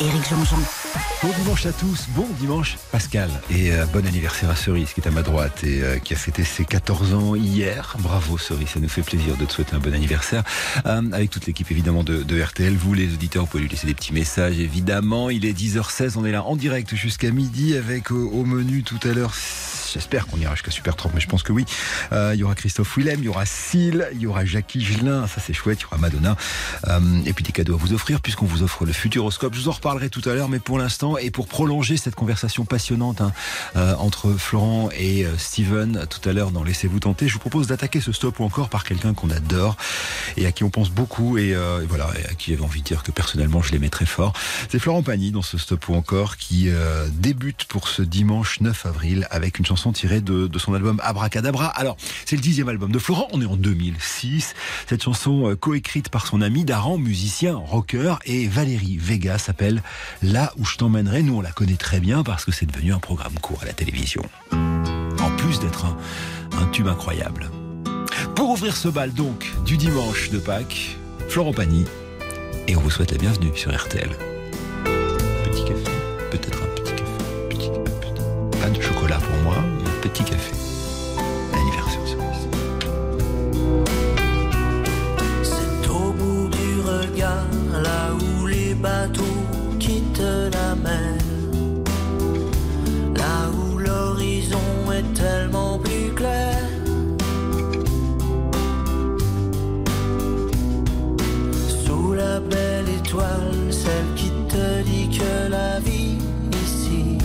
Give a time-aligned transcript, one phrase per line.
[0.00, 0.58] Éric Jean-Jean.
[1.24, 5.08] Bon dimanche à tous, bon dimanche Pascal et euh, bon anniversaire à Cerise qui est
[5.08, 7.96] à ma droite et euh, qui a fêté ses 14 ans hier.
[7.98, 10.44] Bravo Cerise, ça nous fait plaisir de te souhaiter un bon anniversaire.
[10.86, 13.94] Euh, avec toute l'équipe évidemment de, RTL, vous les auditeurs, vous pouvez lui laisser des
[13.94, 15.30] petits messages évidemment.
[15.30, 19.12] Il est 10h16, on est là en direct jusqu'à midi avec au menu tout à
[19.12, 19.34] l'heure
[19.92, 21.64] J'espère qu'on ira jusqu'à Super 30, mais je pense que oui.
[22.12, 25.40] Il y aura Christophe Willem, il y aura Syl, il y aura Jackie Gelin, ça
[25.40, 26.36] c'est chouette, il y aura Madonna.
[27.24, 29.54] Et puis des cadeaux à vous offrir, puisqu'on vous offre le Futuroscope.
[29.54, 32.66] Je vous en reparlerai tout à l'heure, mais pour l'instant, et pour prolonger cette conversation
[32.66, 33.32] passionnante hein,
[33.76, 37.68] euh, entre Florent et euh, Steven tout à l'heure dans Laissez-vous tenter, je vous propose
[37.68, 39.78] d'attaquer ce stop ou encore par quelqu'un qu'on adore
[40.36, 42.84] et à qui on pense beaucoup et, euh, voilà, et à qui j'avais envie de
[42.84, 44.34] dire que personnellement je l'aimais très fort.
[44.68, 46.68] C'est Florent Pagny dans ce stop ou encore qui
[47.12, 51.68] débute pour ce dimanche 9 avril avec une chanson tirée de, de, son album Abracadabra.
[51.68, 54.54] Alors, c'est le dixième album de Florent, on est en 2006.
[54.86, 59.77] Cette chanson coécrite par son ami Daran, musicien, rocker, et Valérie Vega s'appelle
[60.22, 61.22] Là où je t'emmènerai.
[61.22, 63.72] Nous, on la connaît très bien parce que c'est devenu un programme court à la
[63.72, 64.22] télévision.
[64.52, 65.96] En plus d'être un,
[66.72, 67.50] tube incroyable.
[68.34, 70.96] Pour ouvrir ce bal donc du dimanche de Pâques,
[71.28, 71.84] Florent Pagny,
[72.66, 74.10] et on vous souhaite la bienvenue sur RTL.
[75.44, 75.90] Petit café,
[76.30, 76.66] peut-être un
[77.48, 80.52] petit café, pas de chocolat pour moi, mais petit café.
[81.54, 82.48] Anniversaire service.
[85.42, 87.46] C'est au bout du regard,
[87.82, 89.37] là où les bateaux
[90.18, 91.18] quittent la mer,
[93.16, 94.58] là où l'horizon
[94.92, 96.56] est tellement plus clair.
[101.84, 106.18] Sous la belle étoile, celle qui te dit que la vie
[106.64, 107.18] ici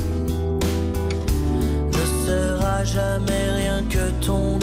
[1.91, 4.62] ne sera jamais rien que ton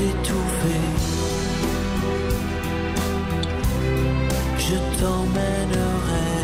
[0.00, 1.14] étouffée.
[4.58, 6.34] Je t'emmènerai.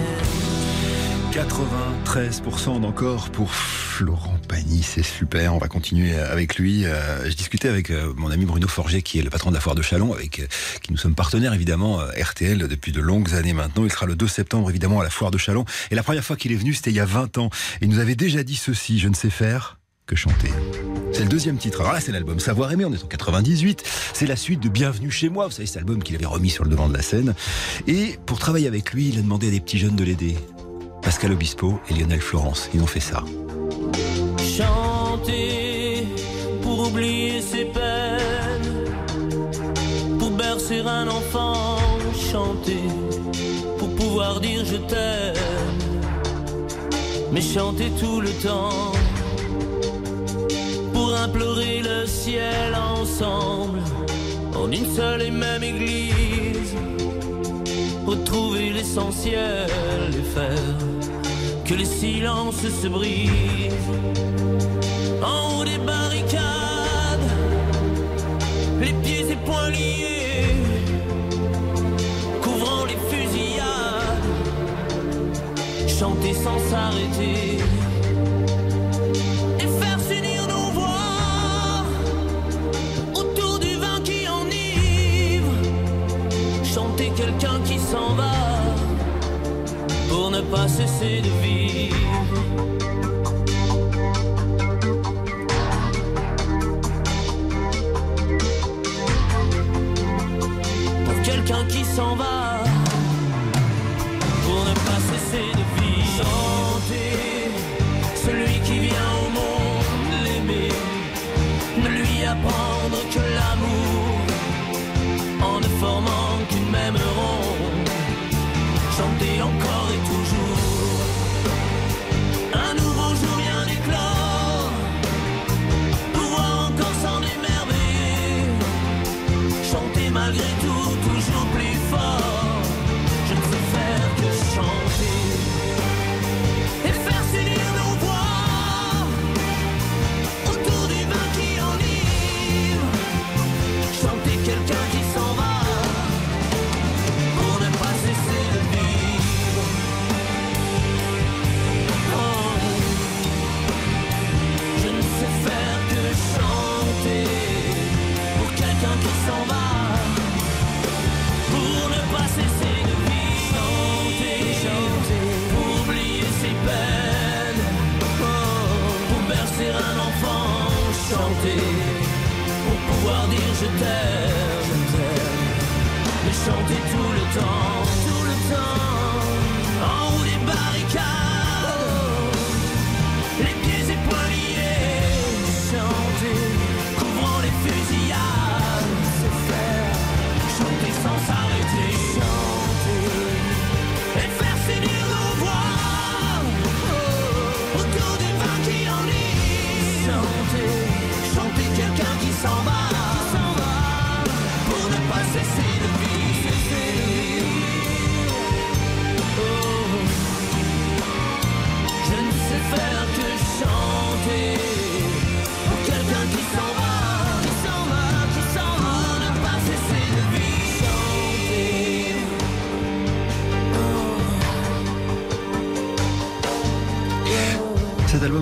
[1.32, 5.55] 93% d'encore pour Florent Pagny, c'est super.
[5.55, 6.85] On va continuer avec lui.
[6.85, 9.61] Euh, je discutais avec euh, mon ami Bruno Forger, qui est le patron de la
[9.61, 10.47] foire de Chalon, avec euh,
[10.82, 13.85] qui nous sommes partenaires évidemment RTL depuis de longues années maintenant.
[13.85, 15.64] Il sera le 2 septembre évidemment à la foire de Chalon.
[15.91, 17.50] Et la première fois qu'il est venu, c'était il y a 20 ans.
[17.81, 19.80] Il nous avait déjà dit ceci je ne sais faire
[20.17, 20.51] chanter.
[21.12, 21.81] C'est le deuxième titre.
[21.81, 23.83] Alors là, c'est l'album Savoir aimer, on est en 98.
[24.12, 26.65] C'est la suite de Bienvenue chez moi, vous savez, cet album qu'il avait remis sur
[26.65, 27.35] le devant de la scène.
[27.87, 30.37] Et pour travailler avec lui, il a demandé à des petits jeunes de l'aider.
[31.03, 33.25] Pascal Obispo et Lionel Florence, ils ont fait ça.
[34.39, 36.07] Chanter
[36.62, 38.85] pour oublier ses peines,
[40.19, 41.79] pour bercer un enfant,
[42.33, 42.85] chanter
[43.79, 45.35] pour pouvoir dire je t'aime,
[47.33, 48.93] mais chanter tout le temps
[51.11, 53.81] pour implorer le ciel ensemble
[54.55, 56.75] en une seule et même église.
[58.07, 59.69] Retrouver l'essentiel
[60.11, 60.77] et faire
[61.65, 63.91] que les silences se brisent.
[65.23, 67.31] En haut des barricades,
[68.81, 70.55] les pieds et poings liés,
[72.41, 74.29] couvrant les fusillades,
[75.89, 77.80] chanter sans s'arrêter.
[90.08, 91.96] Pour ne pas cesser de vivre.
[101.04, 102.50] Pour quelqu'un qui s'en va,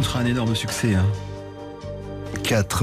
[0.09, 0.95] sera un énorme succès.
[0.95, 1.28] Hein.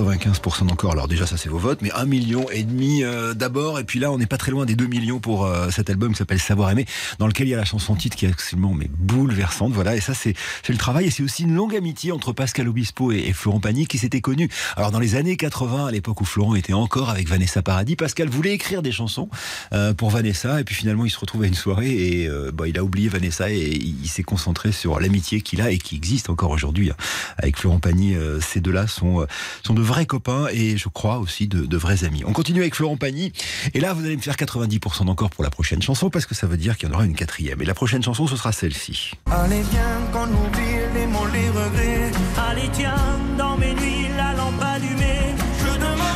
[0.02, 0.92] 95% encore.
[0.92, 3.80] Alors déjà, ça c'est vos votes, mais un million et demi euh, d'abord.
[3.80, 6.12] Et puis là, on n'est pas très loin des 2 millions pour euh, cet album
[6.12, 6.86] qui s'appelle Savoir aimer,
[7.20, 9.72] dans lequel il y a la chanson titre qui est absolument mais bouleversante.
[9.74, 9.96] Voilà.
[9.96, 10.34] Et ça, c'est
[10.64, 11.06] c'est le travail.
[11.06, 14.50] Et c'est aussi une longue amitié entre Pascal Obispo et, Florent Pagny qui s'était connus.
[14.76, 18.30] Alors dans les années 80, à l'époque où Florent était encore avec Vanessa Paradis, Pascal
[18.30, 19.30] voulait écrire des chansons
[19.74, 20.60] euh, pour Vanessa.
[20.60, 23.08] Et puis finalement, il se retrouve à une soirée et euh, bah, il a oublié
[23.08, 26.92] Vanessa et il, il s'est concentré sur l'amitié qu'il a et qui existe encore aujourd'hui
[26.92, 26.96] hein.
[27.38, 28.16] avec Florent Pagny.
[28.26, 29.26] euh, ces deux-là sont euh,
[29.64, 32.24] sont de vrais copains et je crois aussi de, de vrais amis.
[32.26, 33.32] On continue avec Florent Pagny
[33.74, 36.48] et là vous allez me faire 90% d'encore pour la prochaine chanson parce que ça
[36.48, 37.62] veut dire qu'il y en aura une quatrième.
[37.62, 39.12] Et la prochaine chanson ce sera celle-ci.
[39.32, 42.12] Allez viens qu'on oublie les mots, les regrets.
[42.50, 42.96] Allez tiens,
[43.38, 45.36] dans mes nuits, la lampe allumée.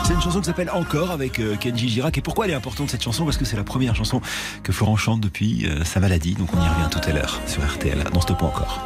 [0.05, 2.17] C'est une chanson qui s'appelle Encore avec euh, Kenji Girac.
[2.17, 3.25] Et pourquoi elle est importante cette chanson?
[3.25, 4.21] Parce que c'est la première chanson
[4.63, 6.33] que Florent chante depuis euh, sa maladie.
[6.33, 8.81] Donc on y revient tout à l'heure sur RTL dans Stop ou encore?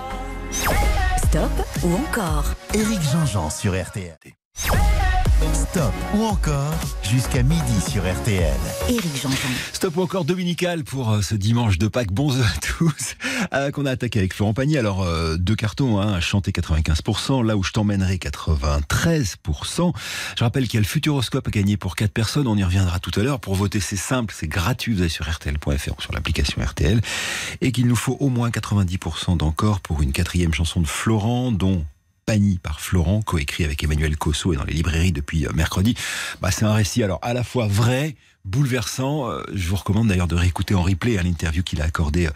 [0.52, 1.52] Stop
[1.84, 2.46] ou encore?
[2.74, 4.18] Éric Jean-Jean sur RTL.
[5.74, 8.53] Stop ou encore jusqu'à midi sur RTL.
[8.88, 9.50] Éric Jean-Jean.
[9.74, 12.12] Stop ou encore dominical pour euh, ce dimanche de Pâques.
[12.12, 13.15] Bonjour à tous.
[13.53, 14.77] Euh, qu'on a attaqué avec Florent Pagny.
[14.77, 19.93] Alors, euh, deux cartons, hein, chanter 95%, là où je t'emmènerai 93%.
[20.38, 22.48] Je rappelle qu'il y a le Futuroscope à gagner pour quatre personnes.
[22.48, 23.41] On y reviendra tout à l'heure.
[23.41, 24.93] Pour voter, c'est simple, c'est gratuit.
[24.93, 27.01] Vous allez sur RTL.fr ou sur l'application RTL.
[27.60, 31.86] Et qu'il nous faut au moins 90% d'encore pour une quatrième chanson de Florent, dont
[32.25, 35.96] Pagny par Florent, coécrit avec Emmanuel Cosso et dans les librairies depuis euh, mercredi.
[36.42, 38.15] Bah, c'est un récit alors à la fois vrai,
[38.46, 39.30] bouleversant.
[39.30, 42.30] Euh, Je vous recommande d'ailleurs de réécouter en replay à l'interview qu'il a accordé,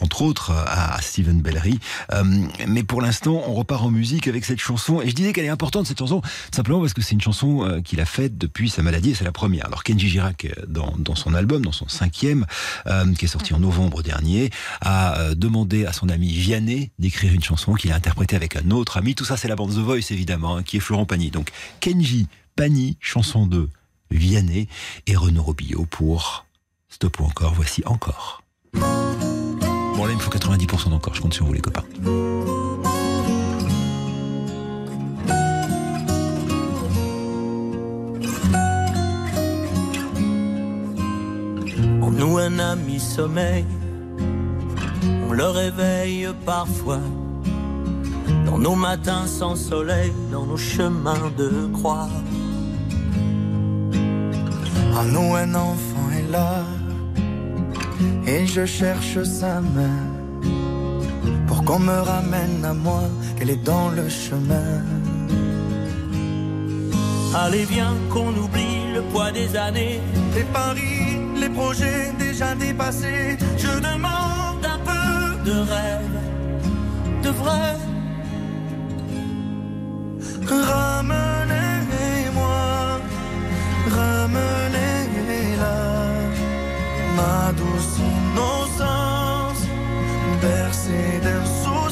[0.00, 1.78] entre autres, euh, à Stephen Bellery.
[2.12, 2.24] Euh,
[2.66, 5.00] mais pour l'instant, on repart en musique avec cette chanson.
[5.00, 6.22] Et je disais qu'elle est importante, cette chanson,
[6.54, 9.24] simplement parce que c'est une chanson euh, qu'il a faite depuis sa maladie et c'est
[9.24, 9.66] la première.
[9.66, 12.46] Alors Kenji Girac, euh, dans, dans son album, dans son cinquième,
[12.86, 17.32] euh, qui est sorti en novembre dernier, a euh, demandé à son ami Vianney d'écrire
[17.32, 19.14] une chanson qu'il a interprétée avec un autre ami.
[19.14, 21.30] Tout ça, c'est la bande The Voice, évidemment, hein, qui est Florent Pagny.
[21.30, 23.68] Donc Kenji, Pagny, chanson 2,
[24.10, 24.68] Vianney
[25.06, 26.46] et Renaud Robillot pour
[26.88, 28.42] Stop ou encore, voici encore.
[28.72, 31.84] Bon là il me faut 90% d'encore, je compte sur vous les copains.
[42.02, 43.64] En nous un ami sommeil,
[45.28, 47.00] on le réveille parfois.
[48.44, 52.08] Dans nos matins sans soleil, dans nos chemins de croix.
[55.04, 56.64] Nous un enfant est là,
[58.26, 60.02] et je cherche sa main
[61.46, 63.02] pour qu'on me ramène à moi,
[63.36, 64.82] qu'elle est dans le chemin.
[67.34, 70.00] Allez viens qu'on oublie le poids des années.
[70.34, 76.18] Les paris, les projets déjà dépassés, Je demande un peu de rêve,
[77.22, 77.76] de vrai.
[80.48, 83.00] Ramenez-moi,
[83.90, 84.85] ramenez-la,
[87.16, 89.62] ma douce innocence,
[90.40, 91.85] bercée d'insouciance.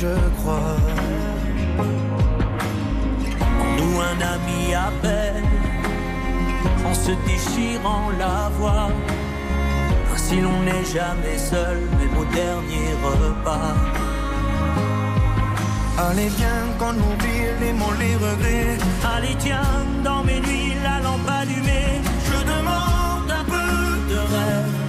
[0.00, 0.76] Je crois.
[3.76, 5.44] nous un ami appelle
[6.88, 8.88] en se déchirant la voix.
[10.12, 13.74] Ainsi l'on n'est jamais seul, même au dernier repas.
[16.06, 18.78] Allez, viens qu'on oublie les mots, les regrets.
[19.14, 23.72] Allez tiens, dans mes nuits, la lampe allumée, je demande un peu
[24.12, 24.79] de rêve,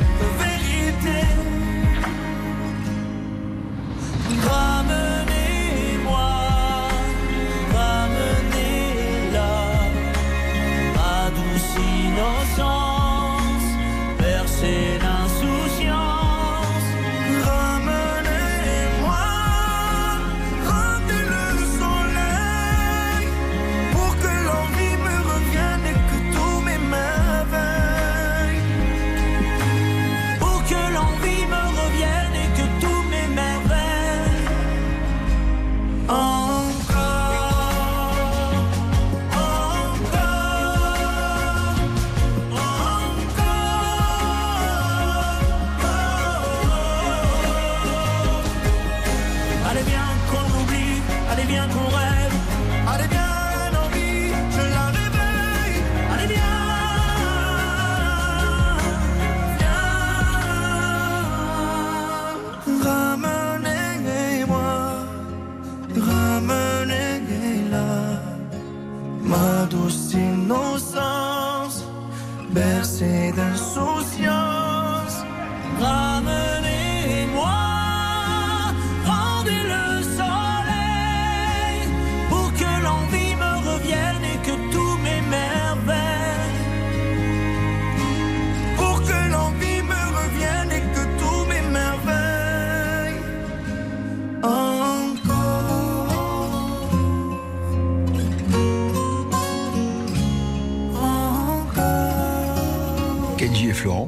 [103.41, 104.07] Kenji et Florent.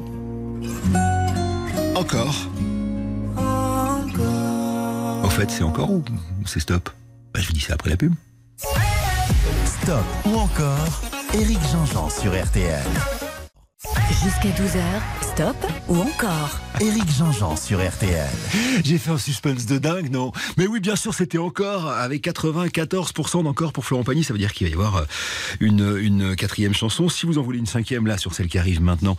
[1.96, 2.36] Encore.
[5.24, 6.04] En fait, c'est encore ou
[6.46, 6.88] c'est stop?
[7.32, 8.14] Bah, Je vous dis ça après la pub.
[8.58, 11.02] Stop ou encore
[11.34, 12.84] Éric Jean-Jean sur RTL.
[14.24, 14.80] Jusqu'à 12h,
[15.20, 18.26] stop ou encore Éric Jean-Jean sur RTL.
[18.82, 20.32] J'ai fait un suspense de dingue, non?
[20.56, 24.24] Mais oui, bien sûr, c'était encore avec 94% d'encore pour Florent Pagny.
[24.24, 25.04] Ça veut dire qu'il va y avoir euh,
[25.60, 27.08] une, une quatrième chanson.
[27.10, 29.16] Si vous en voulez une cinquième, là, sur celle qui arrive maintenant,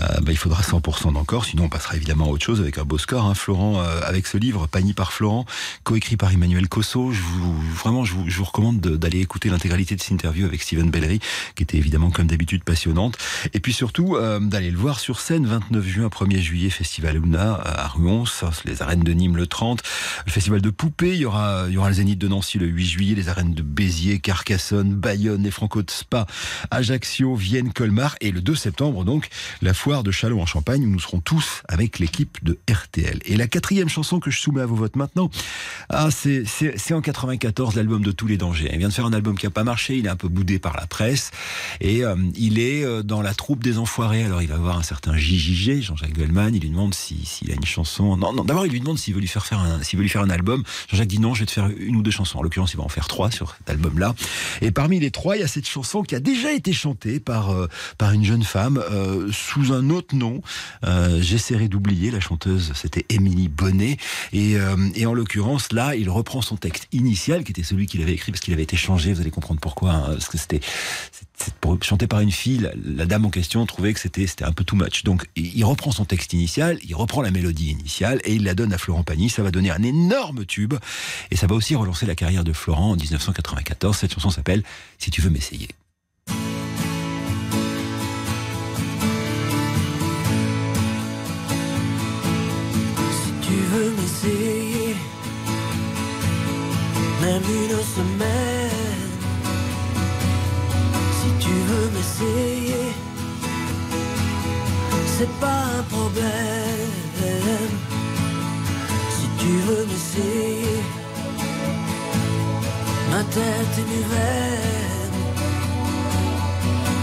[0.00, 1.44] euh, bah, il faudra 100% d'encore.
[1.44, 3.26] Sinon, on passera évidemment à autre chose avec un beau score.
[3.26, 3.34] Hein.
[3.34, 5.44] Florent, euh, avec ce livre, Pagny par Florent,
[5.84, 7.12] coécrit par Emmanuel Cosso.
[7.12, 10.62] Je vous, vraiment, je vous, je vous recommande d'aller écouter l'intégralité de cette interview avec
[10.62, 11.20] Steven Bellery,
[11.54, 13.18] qui était évidemment, comme d'habitude, passionnante.
[13.52, 17.60] Et puis surtout, euh, d'aller le voir sur scène, 29 juin, 1er juillet, Festival Luna
[17.64, 18.24] à Ruons,
[18.64, 19.82] les arènes de Nîmes le 30,
[20.26, 22.66] le Festival de Poupée, il y aura, il y aura le Zénith de Nancy le
[22.66, 26.26] 8 juillet, les arènes de Béziers, Carcassonne, Bayonne, les Franco de Spa,
[26.70, 29.28] Ajaccio, Vienne, Colmar, et le 2 septembre, donc,
[29.62, 33.20] la foire de Châlons en Champagne, où nous serons tous avec l'équipe de RTL.
[33.24, 35.30] Et la quatrième chanson que je soumets à vos votes maintenant,
[35.88, 36.44] ah, c'est,
[36.92, 38.70] en 94, l'album de tous les dangers.
[38.72, 40.58] Il vient de faire un album qui n'a pas marché, il est un peu boudé
[40.58, 41.30] par la presse,
[41.80, 44.24] et euh, il est euh, dans la troupe des enfoirés.
[44.42, 48.16] Il va voir un certain JJG, Jean-Jacques Goldman, il lui demande s'il a une chanson.
[48.16, 50.08] Non, non, d'abord il lui demande s'il veut lui faire faire un, s'il veut lui
[50.08, 50.62] faire un album.
[50.90, 52.38] Jean-Jacques dit non, je vais te faire une ou deux chansons.
[52.38, 54.14] En l'occurrence, il va en faire trois sur cet album-là.
[54.60, 57.50] Et parmi les trois, il y a cette chanson qui a déjà été chantée par
[57.50, 60.42] euh, par une jeune femme euh, sous un autre nom.
[60.84, 62.10] Euh, J'essaierai d'oublier.
[62.10, 63.96] La chanteuse, c'était Émilie Bonnet.
[64.32, 64.56] Et,
[64.94, 68.32] et en l'occurrence, là, il reprend son texte initial, qui était celui qu'il avait écrit
[68.32, 69.12] parce qu'il avait été changé.
[69.12, 69.92] Vous allez comprendre pourquoi.
[69.92, 70.60] Hein, parce que c'était
[71.82, 72.68] chanter par une fille.
[72.84, 75.04] La, dame en question trouvait que c'était un peu too much.
[75.04, 78.72] Donc il reprend son texte initial, il reprend la mélodie initiale et il la donne
[78.72, 79.28] à Florent Pagny.
[79.28, 80.74] Ça va donner un énorme tube
[81.30, 83.96] et ça va aussi relancer la carrière de Florent en 1994.
[83.96, 84.62] Cette chanson s'appelle
[84.98, 85.68] Si tu veux m'essayer.
[86.28, 86.34] Si
[93.42, 94.96] tu veux m'essayer,
[97.22, 98.95] même une semaine.
[101.56, 102.86] Tu veux m'essayer,
[105.16, 107.74] c'est pas un problème.
[109.16, 110.80] Si tu veux m'essayer,
[113.10, 114.04] ma tête et mes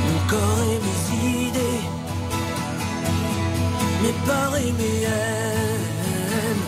[0.05, 1.01] mon corps et mes
[1.47, 1.85] idées,
[4.03, 6.65] mes peurs et mes haines.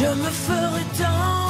[0.00, 1.47] Je me ferai tendre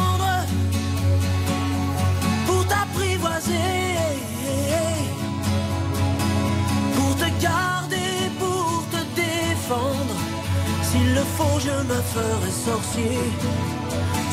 [11.88, 13.18] me ferai sorcier.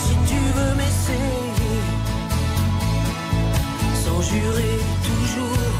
[0.03, 1.79] Si tu veux m'essayer,
[4.03, 4.77] sans jurer
[5.09, 5.71] toujours,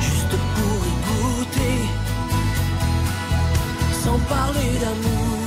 [0.00, 1.76] juste pour écouter,
[4.02, 5.39] sans parler d'amour.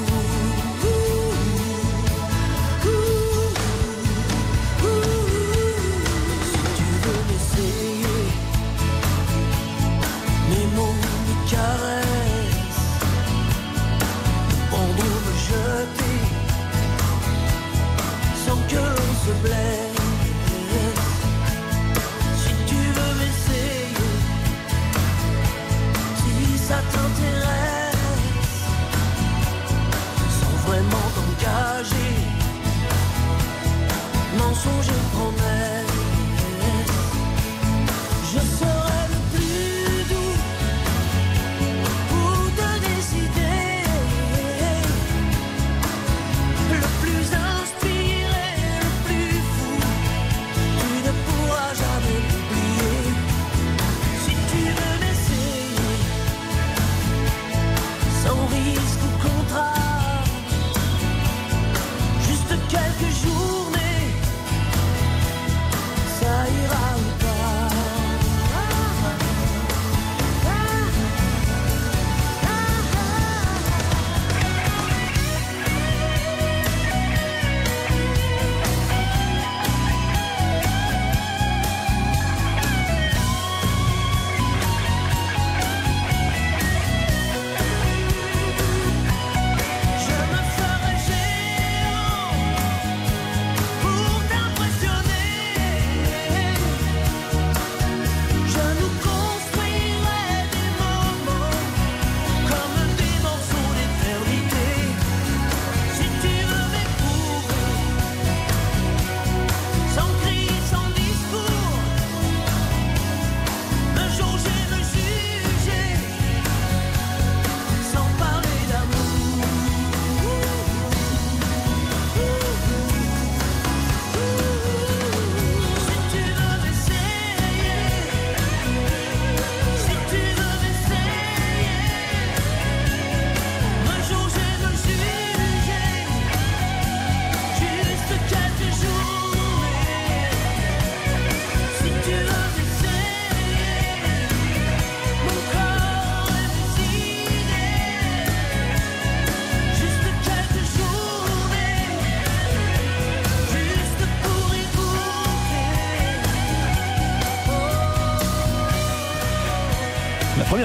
[19.47, 19.82] Sans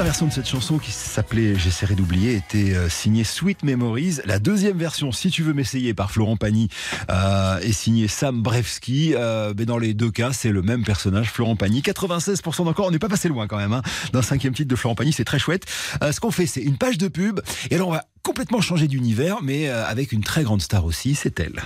[0.09, 4.21] version de cette chanson qui s'appelait J'essaierai d'oublier était euh, signée Sweet Memories.
[4.25, 6.71] La deuxième version, Si tu veux m'essayer, par Florent Pagny,
[7.11, 9.13] euh, est signée Sam Brevski.
[9.15, 11.83] Euh, mais dans les deux cas, c'est le même personnage, Florent Pagny.
[11.83, 13.83] 96% d'encore, on n'est pas passé loin quand même, hein,
[14.15, 15.67] d'un cinquième titre de Florent Pagny, c'est très chouette.
[16.01, 17.41] Ce qu'on fait, c'est une page de pub.
[17.71, 21.39] Et alors, on va complètement changer d'univers, mais avec une très grande star aussi, c'est
[21.39, 21.61] elle.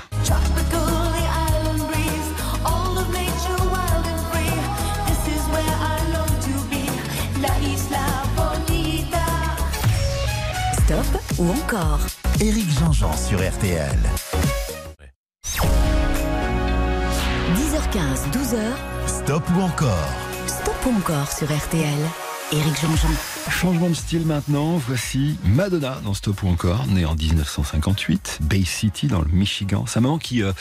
[11.38, 12.00] Ou encore
[12.40, 13.98] Éric Jean-Jean sur RTL.
[17.54, 18.58] 10h15, 12h,
[19.06, 20.08] Stop ou encore
[20.46, 22.31] Stop ou encore sur RTL.
[23.50, 29.06] Changement de style maintenant, voici Madonna dans Stop ou encore, née en 1958, Bay City
[29.06, 29.86] dans le Michigan.
[29.86, 30.52] Sa maman qui, euh,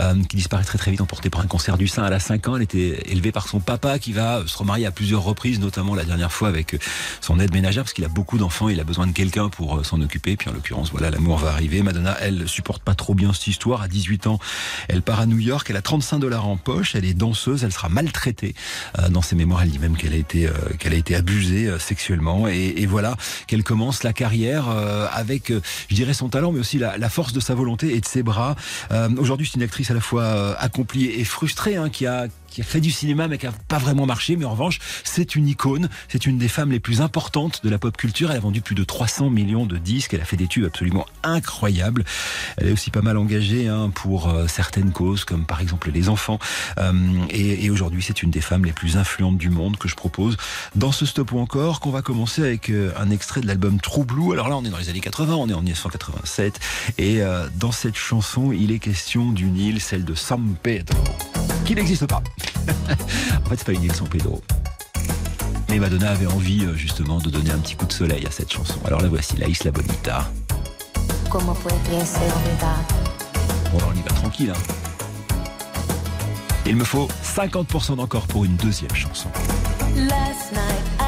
[0.00, 2.48] euh, qui disparaît très très vite, emportée par un cancer du sein à la 5
[2.48, 2.56] ans.
[2.56, 6.04] Elle était élevée par son papa qui va se remarier à plusieurs reprises, notamment la
[6.04, 6.78] dernière fois avec
[7.20, 9.84] son aide ménagère, parce qu'il a beaucoup d'enfants, il a besoin de quelqu'un pour euh,
[9.84, 10.36] s'en occuper.
[10.36, 11.82] Puis en l'occurrence, voilà, l'amour va arriver.
[11.82, 13.82] Madonna, elle supporte pas trop bien cette histoire.
[13.82, 14.38] À 18 ans,
[14.88, 17.72] elle part à New York, elle a 35 dollars en poche, elle est danseuse, elle
[17.72, 18.54] sera maltraitée.
[18.98, 21.33] Euh, dans ses mémoires, elle dit même qu'elle a été, euh, qu'elle a été abusée
[21.34, 22.46] euh, sexuellement.
[22.48, 23.16] Et, voilà
[23.46, 27.32] qu'elle commence la carrière euh, avec, euh, je dirais, son talent, mais aussi la, force
[27.32, 28.56] de sa volonté et de ses bras.
[29.18, 32.64] Aujourd'hui, c'est une actrice à la fois accomplie et frustrée, hein, qui a qui a
[32.64, 35.88] fait du cinéma mais qui a pas vraiment marché, mais en revanche, c'est une icône,
[36.08, 38.30] c'est une des femmes les plus importantes de la pop culture.
[38.30, 41.04] Elle a vendu plus de 300 millions de disques, elle a fait des tubes absolument
[41.24, 42.04] incroyables.
[42.56, 46.08] Elle est aussi pas mal engagée hein, pour euh, certaines causes, comme par exemple les
[46.08, 46.38] enfants.
[46.78, 46.92] Euh,
[47.30, 50.36] et aujourd'hui, c'est une des femmes les plus influentes du monde que je propose
[50.76, 54.04] dans ce stop ou encore, qu'on va commencer avec euh, un extrait de l'album True
[54.04, 54.32] Blue.
[54.32, 56.60] Alors là, on est dans les années 80, on est en 1987,
[56.98, 57.20] et
[57.56, 61.02] dans cette chanson, il est question d'une île, celle de San Pedro,
[61.64, 62.22] qui n'existe pas.
[63.44, 64.42] en fait, c'est pas une île San Pedro.
[65.68, 68.52] Mais Madonna avait envie euh, justement de donner un petit coup de soleil à cette
[68.52, 68.78] chanson.
[68.84, 70.30] Alors la voici, la Isla Bonita.
[72.44, 72.84] Verdad?
[73.72, 74.52] Bon, alors on y va tranquille.
[74.54, 74.60] Hein.
[76.66, 79.28] Il me faut 50% d'encore pour une deuxième chanson.
[79.96, 81.03] Last night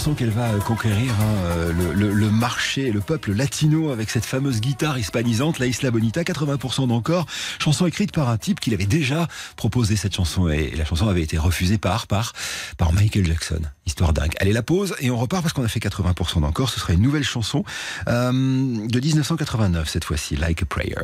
[0.00, 4.62] chanson qu'elle va euh, conquérir hein, euh, le, marché, le peuple latino avec cette fameuse
[4.62, 7.26] guitare hispanisante, la Isla Bonita, 80% d'encore.
[7.58, 11.20] Chanson écrite par un type qui avait déjà proposé cette chanson et la chanson avait
[11.20, 12.32] été refusée par, par,
[12.78, 13.60] par Michael Jackson.
[13.84, 14.32] Histoire dingue.
[14.40, 16.70] Allez, la pause et on repart parce qu'on a fait 80% d'encore.
[16.70, 17.62] Ce sera une nouvelle chanson
[18.08, 20.94] euh, de 1989 cette fois-ci, Like a Prayer.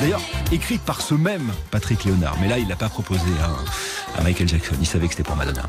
[0.00, 3.54] D'ailleurs, écrite par ce même Patrick Léonard, mais là il l'a pas proposé hein,
[4.16, 4.76] à Michael Jackson.
[4.80, 5.68] Il savait que c'était pour Madonna.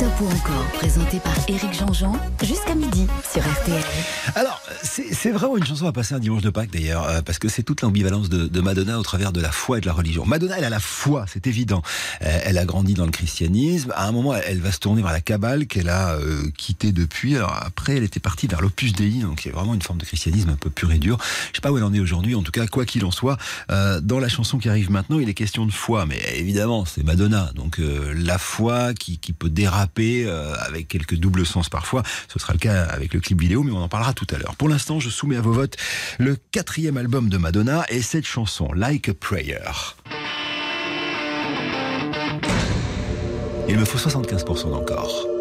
[0.00, 3.84] Stop ou encore, présenté par Éric Jean-Jean, jusqu'à midi sur RTL.
[4.34, 7.50] Alors, c'est vraiment une chanson à passer un dimanche de Pâques d'ailleurs, euh, parce que
[7.50, 10.24] c'est toute l'ambivalence de, Madonna au travers de la foi et de la religion.
[10.24, 11.82] Madonna, elle a la foi, c'est évident.
[12.22, 13.92] Euh, elle a grandi dans le christianisme.
[13.94, 17.36] À un moment, elle, va se tourner vers la Kabbale qu'elle a euh, quittée depuis.
[17.36, 20.48] Alors après, elle était partie vers l'Opus Dei, donc c'est vraiment une forme de christianisme
[20.48, 21.18] un peu pur et dur.
[21.50, 22.34] Je sais pas où elle en est aujourd'hui.
[22.34, 23.36] En tout cas, quoi qu'il en soit,
[23.68, 26.06] dans la chanson qui arrive maintenant, il est question de foi.
[26.06, 31.68] Mais évidemment, c'est Madonna, donc la foi qui peut déraper euh, avec quelques doubles sens
[31.68, 32.02] parfois.
[32.28, 34.56] Ce sera le cas avec le clip vidéo, mais on en parlera tout à l'heure.
[34.56, 35.76] Pour l'instant, je soumets à vos votes
[36.18, 39.58] le quatrième album de Madonna et cette chanson, Like a Prayer.
[43.68, 45.39] Il me faut 75% d'encore.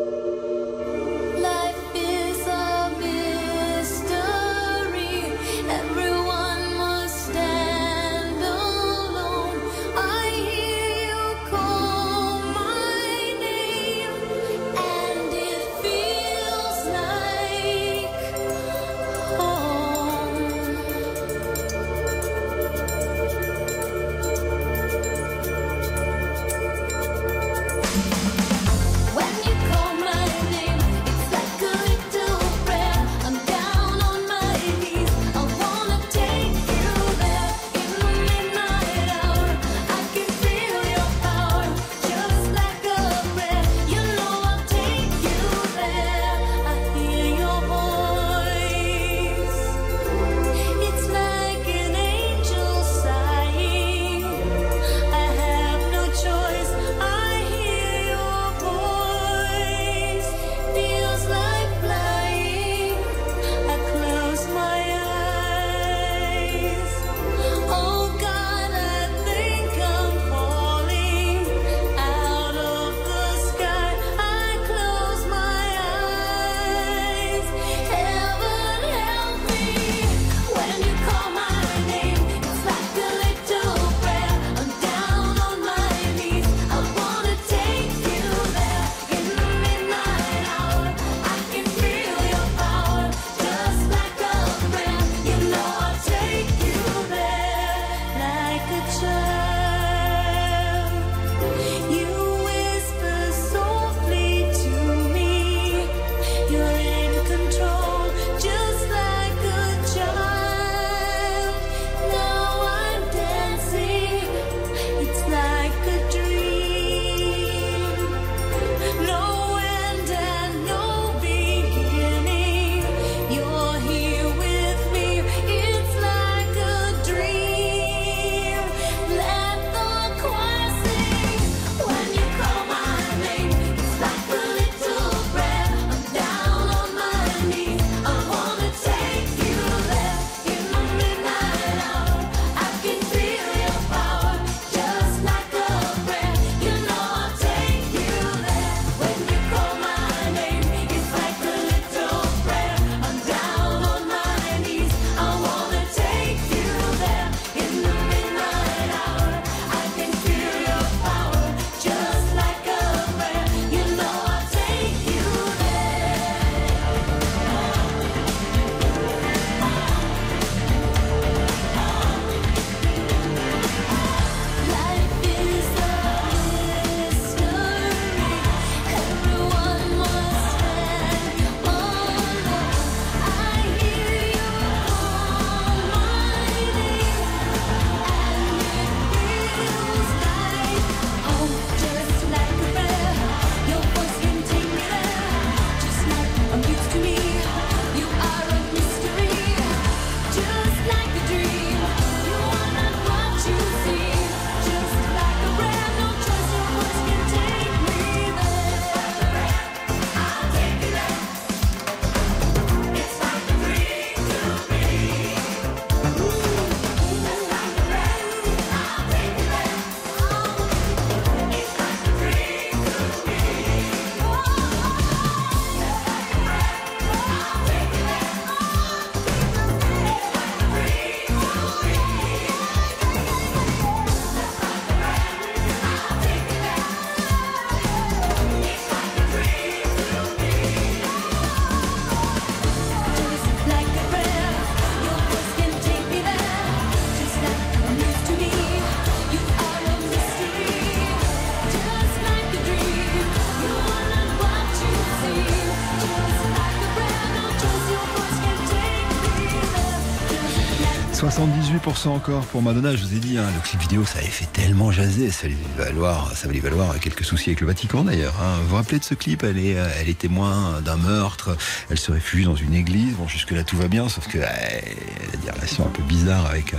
[261.40, 264.52] 78% encore pour Madonna, je vous ai dit, hein, le clip vidéo ça avait fait
[264.52, 268.36] tellement jaser, ça allait valoir, ça allait valoir quelques soucis avec le Vatican d'ailleurs.
[268.42, 268.58] Hein.
[268.64, 269.44] Vous vous rappelez de ce clip?
[269.44, 271.56] Elle est, euh, elle est témoin d'un meurtre,
[271.90, 273.14] elle se réfugie dans une église.
[273.14, 276.04] Bon, jusque là tout va bien, sauf que euh, elle a des relations un peu
[276.04, 276.78] bizarres avec euh,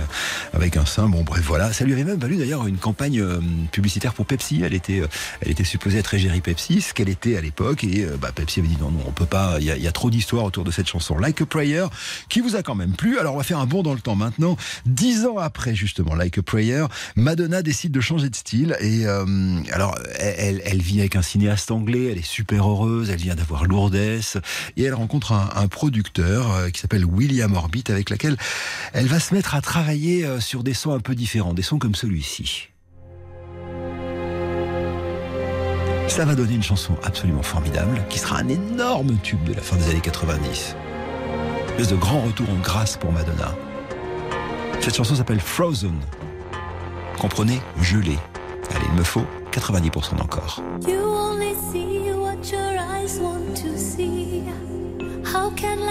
[0.61, 1.07] avec un saint.
[1.09, 1.73] Bon, bref, voilà.
[1.73, 3.39] Ça lui avait même valu d'ailleurs une campagne euh,
[3.71, 4.61] publicitaire pour Pepsi.
[4.63, 5.07] Elle était, euh,
[5.41, 8.59] elle était supposée être égérie Pepsi, ce qu'elle était à l'époque, et euh, bah, Pepsi
[8.59, 9.57] avait dit non, non, on peut pas.
[9.59, 11.85] Il y y a trop d'histoires autour de cette chanson, Like a Prayer,
[12.29, 13.17] qui vous a quand même plu.
[13.19, 14.57] Alors on va faire un bond dans le temps maintenant.
[14.85, 19.25] Dix ans après justement, Like a Prayer, Madonna décide de changer de style et euh,
[19.71, 23.65] alors elle, elle- vit avec un cinéaste anglais, elle est super heureuse, elle vient d'avoir
[23.65, 28.35] Lourdes et elle rencontre un, un producteur qui s'appelle William Orbit avec laquelle
[28.93, 31.79] elle va se mettre à travailler euh, sur des sons un peu différents, des sons
[31.79, 32.67] comme celui-ci.
[36.09, 39.77] Ça va donner une chanson absolument formidable qui sera un énorme tube de la fin
[39.77, 40.75] des années 90.
[40.75, 43.55] Une espèce de grand retour en grâce pour Madonna.
[44.81, 45.97] Cette chanson s'appelle Frozen.
[47.17, 48.17] Comprenez, gelé.
[48.75, 50.61] Allez, il me faut 90% d'encore.
[50.85, 54.43] You only see what your eyes want to see.
[55.23, 55.90] How can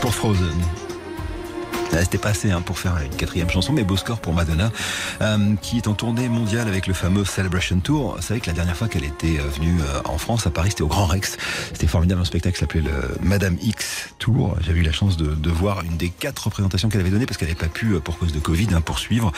[0.00, 0.60] pour Frozen.
[1.94, 4.72] Ah, c'était passé hein, pour faire une quatrième chanson, mais beau score pour Madonna,
[5.20, 8.16] euh, qui est en tournée mondiale avec le fameux Celebration Tour.
[8.20, 10.70] C'est vrai que la dernière fois qu'elle était euh, venue euh, en France, à Paris,
[10.70, 11.36] c'était au Grand Rex.
[11.72, 12.82] C'était formidable, un spectacle qui s'appelait
[13.20, 13.91] Madame X
[14.22, 14.56] Tour.
[14.60, 17.48] J'avais eu la chance de, voir une des quatre représentations qu'elle avait données parce qu'elle
[17.48, 19.32] n'avait pas pu, euh, pour cause de Covid, hein, poursuivre.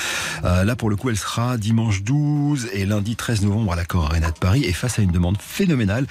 [0.45, 4.05] Euh, là, pour le coup, elle sera dimanche 12 et lundi 13 novembre à l'Accor
[4.05, 6.07] Arena de Paris et face à une demande phénoménale.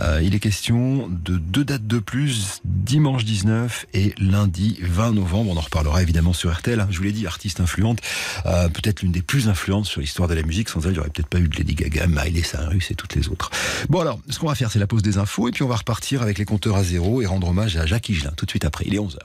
[0.00, 5.50] Euh, il est question de deux dates de plus, dimanche 19 et lundi 20 novembre.
[5.52, 6.78] On en reparlera évidemment sur RTL.
[6.80, 6.86] hein.
[6.90, 7.98] Je vous l'ai dit, artiste influente,
[8.46, 10.68] euh, peut-être l'une des plus influentes sur l'histoire de la musique.
[10.68, 13.14] Sans elle, il n'y aurait peut-être pas eu de Lady Gaga, Miley Cyrus et toutes
[13.16, 13.50] les autres.
[13.90, 15.76] Bon alors, ce qu'on va faire, c'est la pause des infos et puis on va
[15.76, 18.64] repartir avec les compteurs à zéro et rendre hommage à Jacques Higelin tout de suite
[18.64, 18.84] après.
[18.86, 19.18] Il est 11h.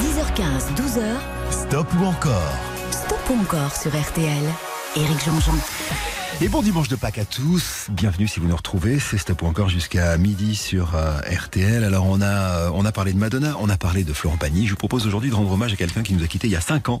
[0.00, 1.02] 10h15, 12h,
[1.50, 2.52] Stop ou encore?
[2.90, 4.42] Stop ou encore sur RTL.
[4.96, 5.54] Éric Jean-Jean.
[6.40, 7.88] Et bon dimanche de Pâques à tous.
[7.90, 9.00] Bienvenue si vous nous retrouvez.
[9.00, 11.82] C'est Stop encore jusqu'à midi sur euh, RTL.
[11.82, 14.64] Alors on a euh, on a parlé de Madonna, on a parlé de Florent Pagny.
[14.66, 16.56] Je vous propose aujourd'hui de rendre hommage à quelqu'un qui nous a quittés il y
[16.56, 17.00] a 5 ans.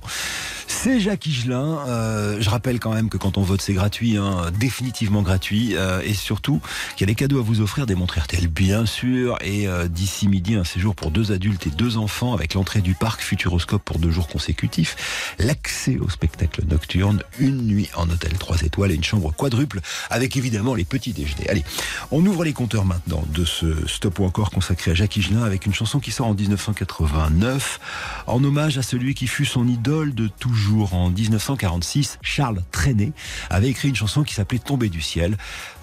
[0.80, 1.80] C'est Jacques Higelin.
[1.88, 6.00] Euh, je rappelle quand même que quand on vote c'est gratuit, hein, définitivement gratuit, euh,
[6.04, 6.60] et surtout
[6.94, 9.88] qu'il y a des cadeaux à vous offrir, des montres RTL bien sûr, et euh,
[9.88, 13.82] d'ici midi un séjour pour deux adultes et deux enfants avec l'entrée du parc Futuroscope
[13.84, 18.94] pour deux jours consécutifs, l'accès au spectacle nocturne, une nuit en hôtel 3 étoiles et
[18.94, 21.50] une chambre quadruple avec évidemment les petits déjeuners.
[21.50, 21.64] Allez,
[22.12, 25.66] on ouvre les compteurs maintenant de ce stop ou encore consacré à Jacques Higelin avec
[25.66, 27.80] une chanson qui sort en 1989
[28.28, 33.12] en hommage à celui qui fut son idole de toujours en 1946, Charles Trenet
[33.50, 35.36] avait écrit une chanson qui s'appelait Tomber du ciel.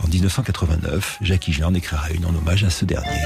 [0.04, 3.22] En 1989, Jacques Higelin en écrira une en hommage à ce dernier.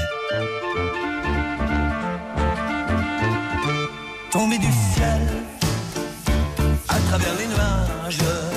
[4.50, 5.20] Du ciel
[6.88, 8.49] à travers les nuages.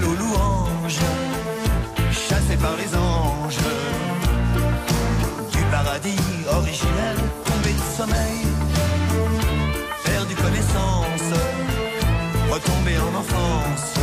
[0.00, 1.00] Aux louanges
[2.10, 3.58] chassé par les anges.
[5.52, 6.16] Du paradis
[6.50, 8.40] originel tombé de sommeil
[10.04, 11.28] perdu connaissance,
[12.50, 13.94] retombé en enfance,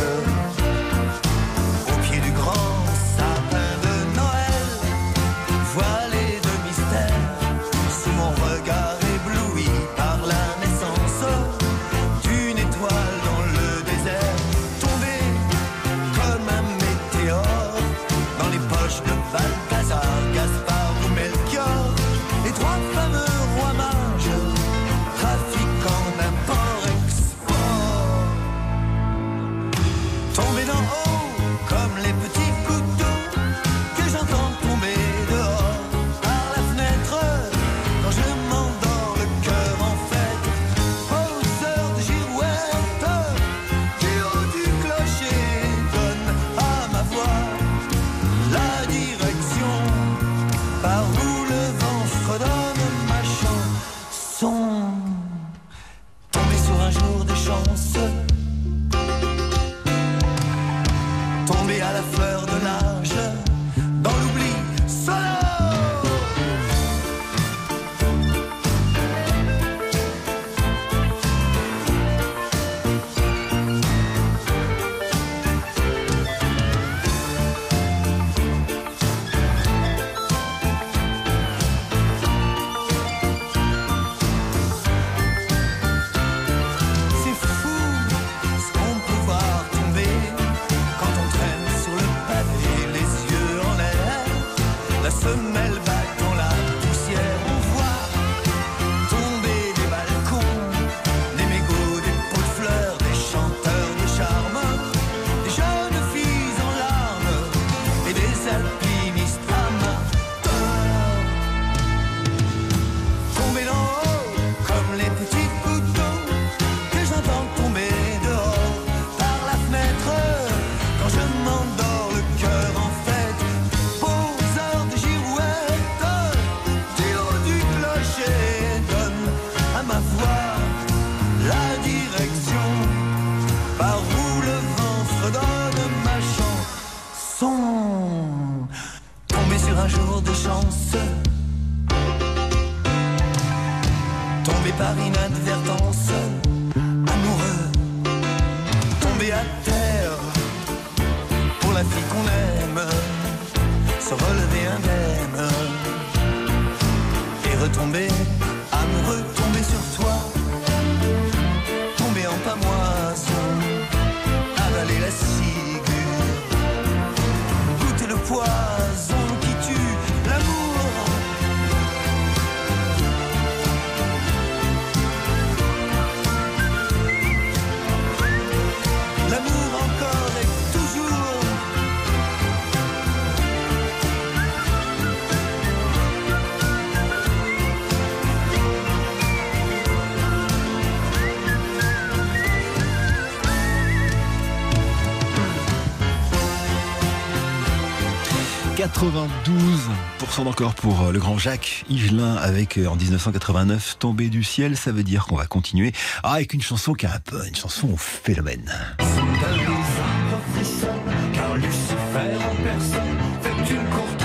[198.80, 204.74] 92% d'encore pour euh, le grand Jacques Higelin avec euh, en 1989 Tombé du ciel.
[204.74, 207.54] Ça veut dire qu'on va continuer ah, avec une chanson qui est un peu une
[207.54, 208.72] chanson au phénomène.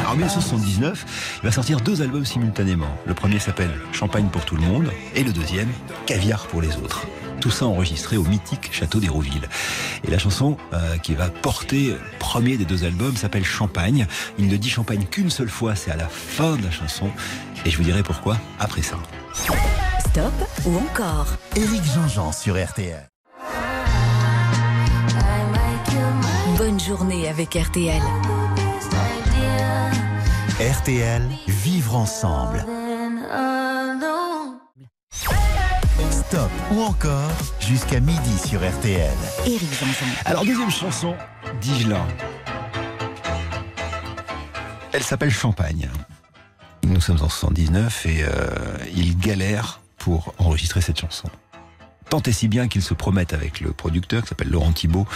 [0.08, 2.97] En 1979, il va sortir deux albums simultanément.
[3.06, 5.70] Le premier s'appelle Champagne pour tout le monde et le deuxième
[6.06, 7.06] Caviar pour les autres.
[7.40, 9.48] Tout ça enregistré au mythique château d'Hérouville.
[10.08, 14.08] Et la chanson euh, qui va porter le premier des deux albums s'appelle Champagne.
[14.40, 17.10] Il ne dit Champagne qu'une seule fois, c'est à la fin de la chanson.
[17.66, 18.98] Et je vous dirai pourquoi après ça.
[20.00, 20.34] Stop
[20.66, 23.10] ou encore Éric Jean-Jean sur RTL.
[26.58, 28.02] Bonne journée avec RTL.
[30.60, 32.66] RTL, vivre ensemble.
[36.28, 39.14] Stop ou encore jusqu'à midi sur RTL.
[39.46, 39.70] Éric.
[40.26, 41.16] Alors deuxième chanson
[41.62, 42.06] d'Igelin.
[44.92, 45.88] Elle s'appelle Champagne.
[46.84, 48.50] Nous sommes en 79 et euh,
[48.96, 51.30] il galère pour enregistrer cette chanson.
[52.10, 55.08] Tant et si bien qu'il se promette avec le producteur qui s'appelle Laurent Thibault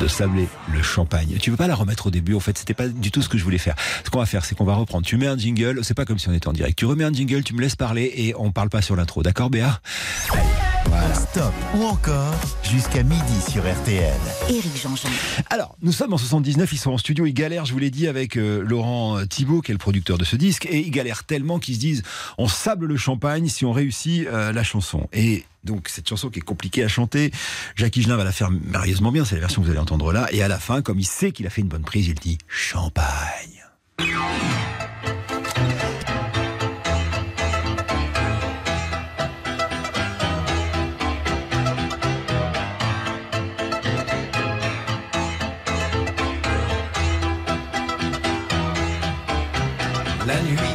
[0.00, 1.36] de sabler le champagne.
[1.40, 3.38] Tu veux pas la remettre au début En fait, c'était pas du tout ce que
[3.38, 3.74] je voulais faire.
[4.04, 5.06] Ce qu'on va faire, c'est qu'on va reprendre.
[5.06, 5.80] Tu mets un jingle.
[5.82, 6.78] C'est pas comme si on était en direct.
[6.78, 9.22] Tu remets un jingle, tu me laisses parler et on parle pas sur l'intro.
[9.22, 9.80] D'accord, Béa?
[10.88, 11.14] Voilà.
[11.14, 14.14] Stop ou encore jusqu'à midi sur RTL.
[14.48, 15.08] Éric Jean-Jean.
[15.50, 18.08] Alors, nous sommes en 79, ils sont en studio, ils galèrent, je vous l'ai dit,
[18.08, 21.58] avec euh, Laurent Thibault, qui est le producteur de ce disque, et ils galèrent tellement
[21.58, 22.02] qu'ils se disent
[22.38, 25.08] on sable le champagne si on réussit euh, la chanson.
[25.12, 27.32] Et donc, cette chanson qui est compliquée à chanter,
[27.74, 30.28] Jacques Higelin va la faire merveilleusement bien, c'est la version que vous allez entendre là,
[30.32, 32.38] et à la fin, comme il sait qu'il a fait une bonne prise, il dit
[32.48, 33.64] champagne.
[50.26, 50.65] 男女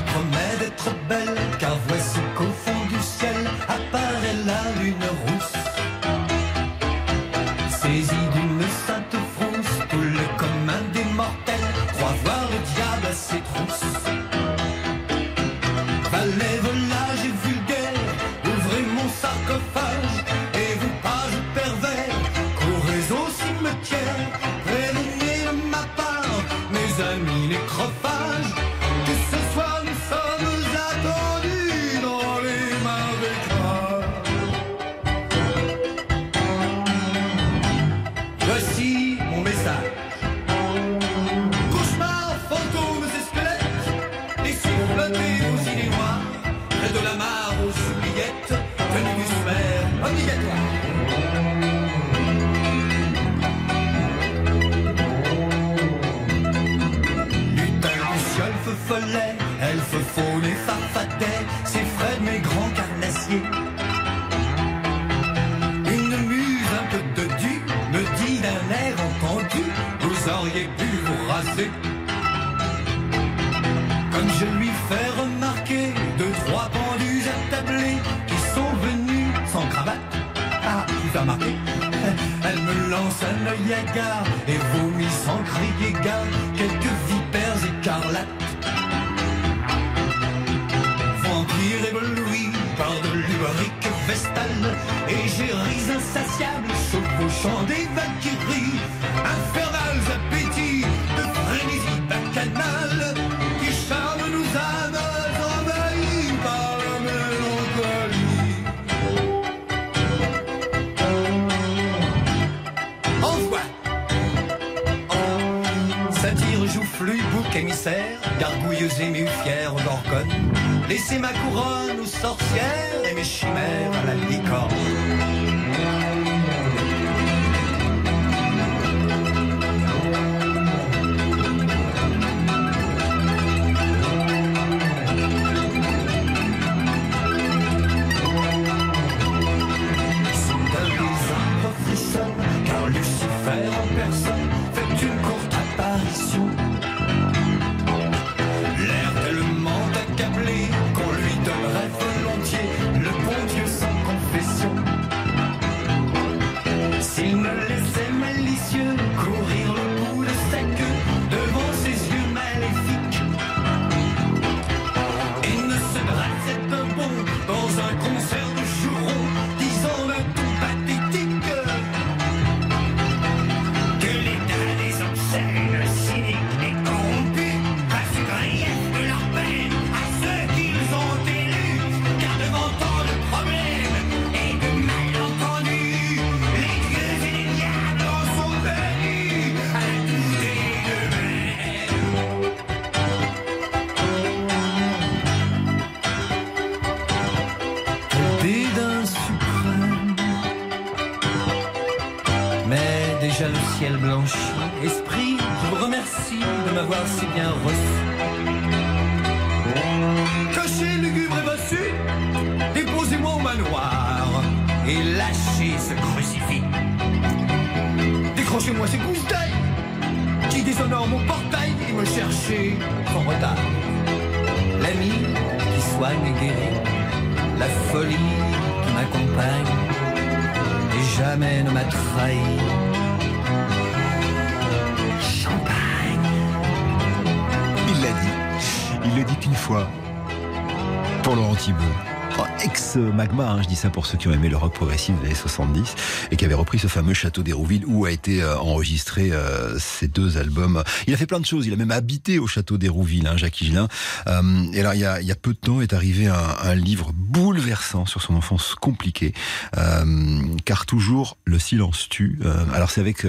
[243.21, 245.95] Hein, je dis ça pour ceux qui ont aimé le rock progressif des années 70
[246.31, 250.07] et qui avaient repris ce fameux château d'Hérouville où a été euh, enregistré euh, ces
[250.07, 250.83] deux albums.
[251.05, 253.61] Il a fait plein de choses, il a même habité au château d'Hérouville, hein, Jacques
[253.61, 253.87] Higelin.
[254.25, 254.41] Euh,
[254.73, 258.35] et alors il y, a, peu de temps est arrivé un, livre bouleversant sur son
[258.35, 259.33] enfance compliquée,
[259.77, 262.39] euh, car toujours le silence tue.
[262.73, 263.23] Alors c'est avec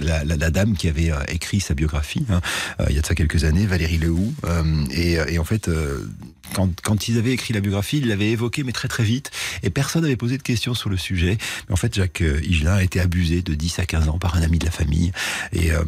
[0.00, 2.40] la, dame qui avait écrit sa biographie, hein,
[2.88, 4.34] il y a de ça quelques années, Valérie Lehoux,
[4.90, 5.70] et, en fait
[6.54, 9.30] quand, quand ils avaient écrit la biographie, ils l'avaient évoqué, mais très très vite,
[9.62, 11.38] et personne n'avait posé de questions sur le sujet.
[11.70, 14.42] En fait, Jacques euh, Higelin a été abusé de 10 à 15 ans par un
[14.42, 15.12] ami de la famille,
[15.52, 15.82] et, euh,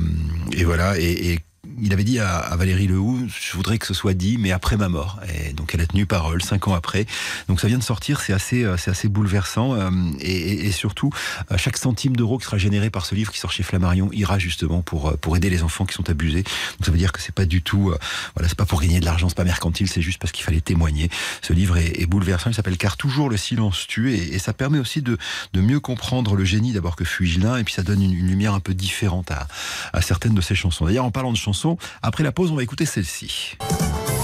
[0.65, 1.39] voilà, et
[1.83, 4.89] il avait dit à, Valérie Lehoux, je voudrais que ce soit dit, mais après ma
[4.89, 5.21] mort.
[5.35, 7.07] Et donc elle a tenu parole cinq ans après.
[7.49, 9.75] Donc ça vient de sortir, c'est assez, euh, c'est assez bouleversant.
[9.75, 11.11] euh, Et, surtout,
[11.51, 14.39] euh, chaque centime d'euro qui sera généré par ce livre qui sort chez Flammarion ira
[14.39, 16.43] justement pour pour aider les enfants qui sont abusés.
[16.43, 17.93] Donc ça veut dire que c'est pas du tout,
[18.35, 20.61] voilà, c'est pas pour gagner de l'argent, c'est pas mercantile, c'est juste parce qu'il fallait
[20.61, 21.11] témoigner.
[21.43, 22.51] Ce livre est, bouleversant.
[22.51, 25.19] Il s'appelle Car toujours le silence tue, et, ça permet aussi de
[25.53, 28.27] de mieux comprendre le génie d'abord que fut Higelin, et puis ça donne une, une
[28.27, 29.49] lumière un peu différente à
[29.93, 30.87] à certaines de ses chansons.
[30.87, 31.70] D'ailleurs, en parlant de chansons,
[32.03, 33.57] après la pause, on va écouter celle-ci.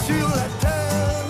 [0.07, 1.25] Sur la terre,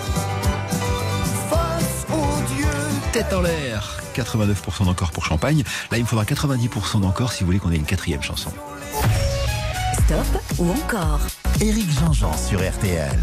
[1.49, 2.67] face au Dieu.
[3.11, 5.63] Tête en l'air, 89% d'encore pour Champagne.
[5.91, 8.51] Là, il me faudra 90% d'encore si vous voulez qu'on ait une quatrième chanson.
[9.93, 11.19] Stop ou encore
[11.59, 13.17] Éric Jean-Jean sur RTL.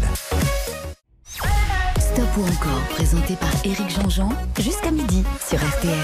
[2.15, 4.29] Stop ou encore, présenté par Éric Jean-Jean,
[4.61, 5.99] jusqu'à midi sur RTL.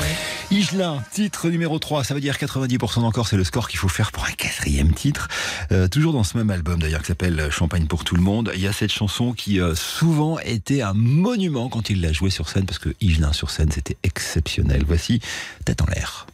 [0.51, 4.11] Igelin, titre numéro 3, ça veut dire 90% d'encore, c'est le score qu'il faut faire
[4.11, 5.29] pour un quatrième titre.
[5.71, 8.59] Euh, toujours dans ce même album d'ailleurs qui s'appelle Champagne pour tout le monde, il
[8.59, 12.49] y a cette chanson qui euh, souvent était un monument quand il l'a jouée sur
[12.49, 14.83] scène parce que Igelin sur scène c'était exceptionnel.
[14.85, 15.21] Voici
[15.63, 16.27] Tête en l'air.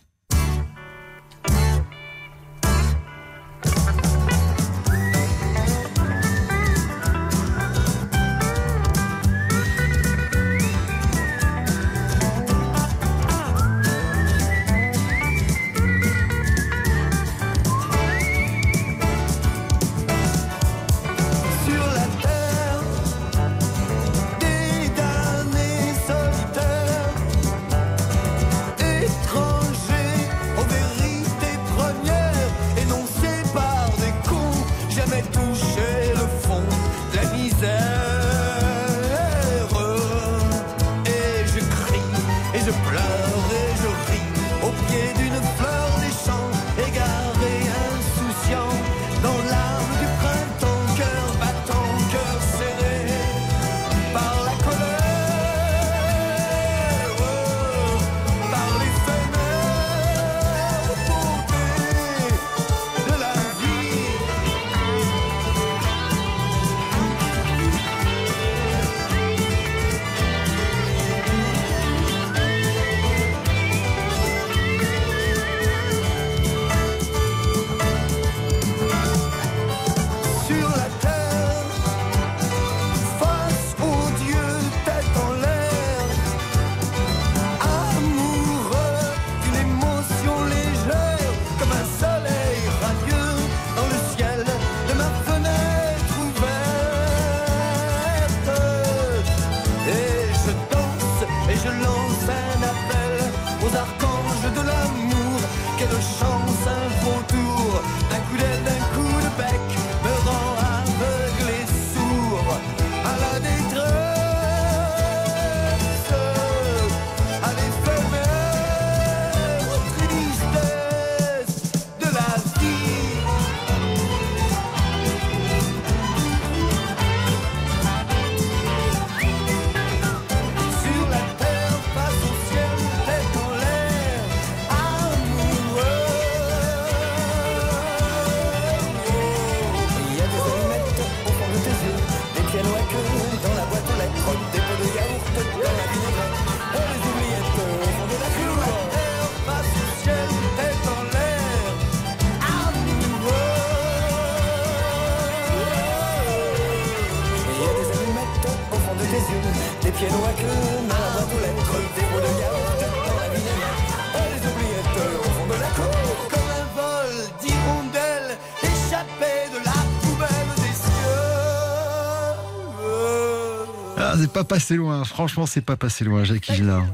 [174.37, 175.03] Pas passé loin.
[175.03, 176.85] Franchement, c'est pas passé loin, Jacques Higelin.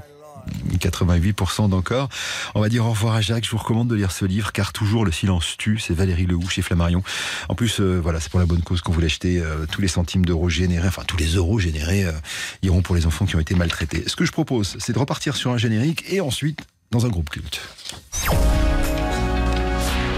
[0.77, 2.07] 88% d'encore.
[2.55, 3.43] On va dire au revoir à Jacques.
[3.43, 5.77] Je vous recommande de lire ce livre car toujours le silence tue.
[5.77, 7.03] C'est Valérie Lehoux chez Flammarion.
[7.49, 9.41] En plus, euh, voilà, c'est pour la bonne cause qu'on voulait acheter.
[9.41, 12.13] Euh, tous les centimes d'euros générés, enfin tous les euros générés, euh,
[12.61, 14.05] iront pour les enfants qui ont été maltraités.
[14.07, 17.29] Ce que je propose, c'est de repartir sur un générique et ensuite dans un groupe
[17.29, 17.59] culte.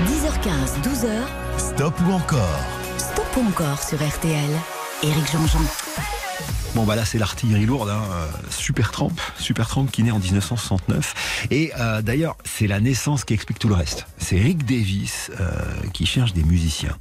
[0.05, 1.09] 10h15, 12h,
[1.57, 2.59] Stop ou encore?
[2.99, 4.51] Stop ou encore sur RTL.
[5.01, 6.24] Éric Jean-Jean.
[6.75, 8.01] Bon bah là c'est l'artillerie lourde, hein.
[8.11, 11.47] euh, Super Tramp, Super Tramp qui naît en 1969.
[11.49, 14.05] Et euh, d'ailleurs c'est la naissance qui explique tout le reste.
[14.27, 15.51] C'est Rick Davis euh,
[15.93, 16.97] qui cherche des musiciens.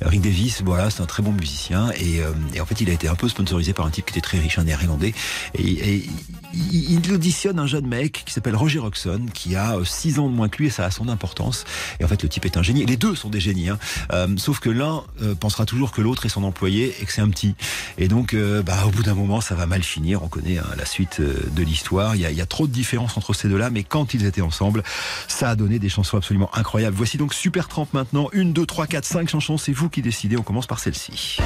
[0.00, 2.94] Rick Davis, voilà, c'est un très bon musicien et, euh, et en fait il a
[2.94, 5.12] été un peu sponsorisé par un type qui était très riche, un néerlandais.
[5.54, 6.06] Et, et
[6.54, 10.48] il, auditionne un jeune mec qui s'appelle Roger Roxon, qui a 6 ans de moins
[10.48, 11.64] que lui et ça a son importance.
[12.00, 12.84] Et en fait le type est un génie.
[12.84, 13.78] Les deux sont des génies, hein.
[14.12, 17.20] Euh, sauf que l'un euh, pensera toujours que l'autre est son employé et que c'est
[17.20, 17.54] un petit.
[17.98, 20.22] Et donc euh, bah, au bout d'un moment ça va mal finir.
[20.22, 22.16] On connaît hein, la suite euh, de l'histoire.
[22.16, 24.24] Il y, a, il y a trop de différences entre ces deux-là, mais quand ils
[24.24, 24.82] étaient ensemble,
[25.28, 26.96] ça a donné des chansons absolument incroyables.
[26.96, 28.28] Voici donc Super Tramp maintenant.
[28.32, 29.58] Une, deux, trois, quatre, cinq chansons.
[29.58, 30.36] C'est vous qui décidez.
[30.36, 31.38] On commence par celle-ci.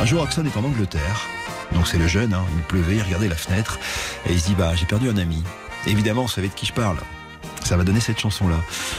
[0.00, 1.28] Un jour, Roxon est en Angleterre.
[1.74, 3.78] Donc c'est le jeune, hein, il pleuvait, il regardait la fenêtre
[4.28, 5.44] et il se dit bah j'ai perdu un ami.
[5.86, 6.96] Évidemment, vous savez de qui je parle.
[7.62, 8.56] Ça va donner cette chanson-là,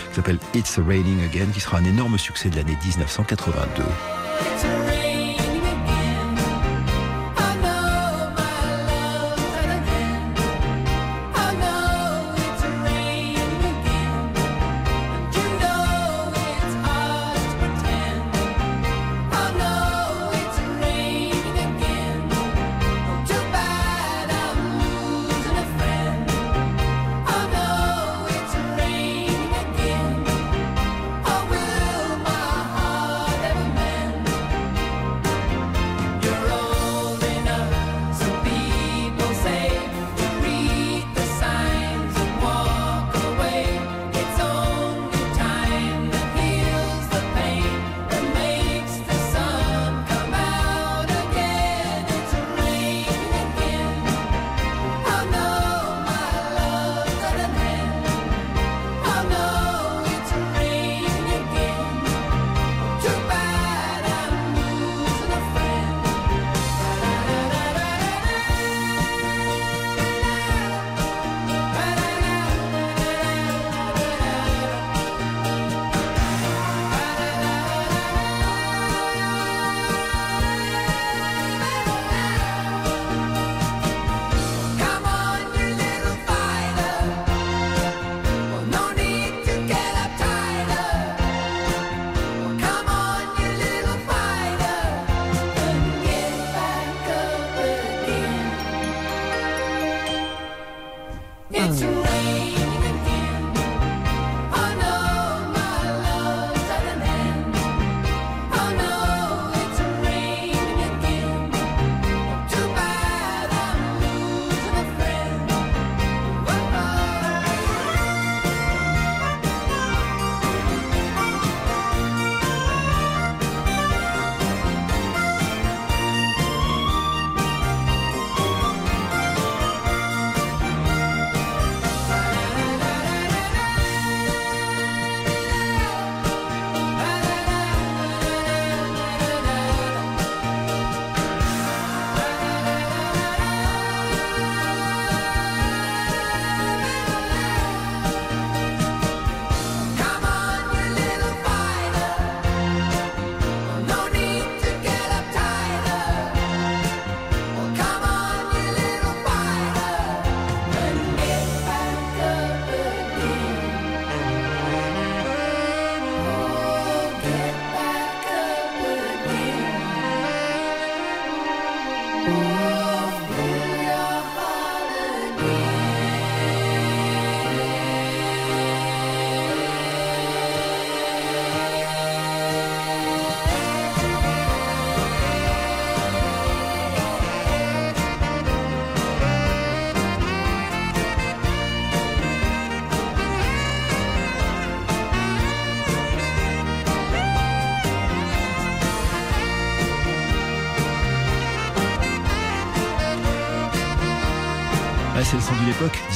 [0.09, 5.00] qui s'appelle It's Raining Again, qui sera un énorme succès de l'année 1982.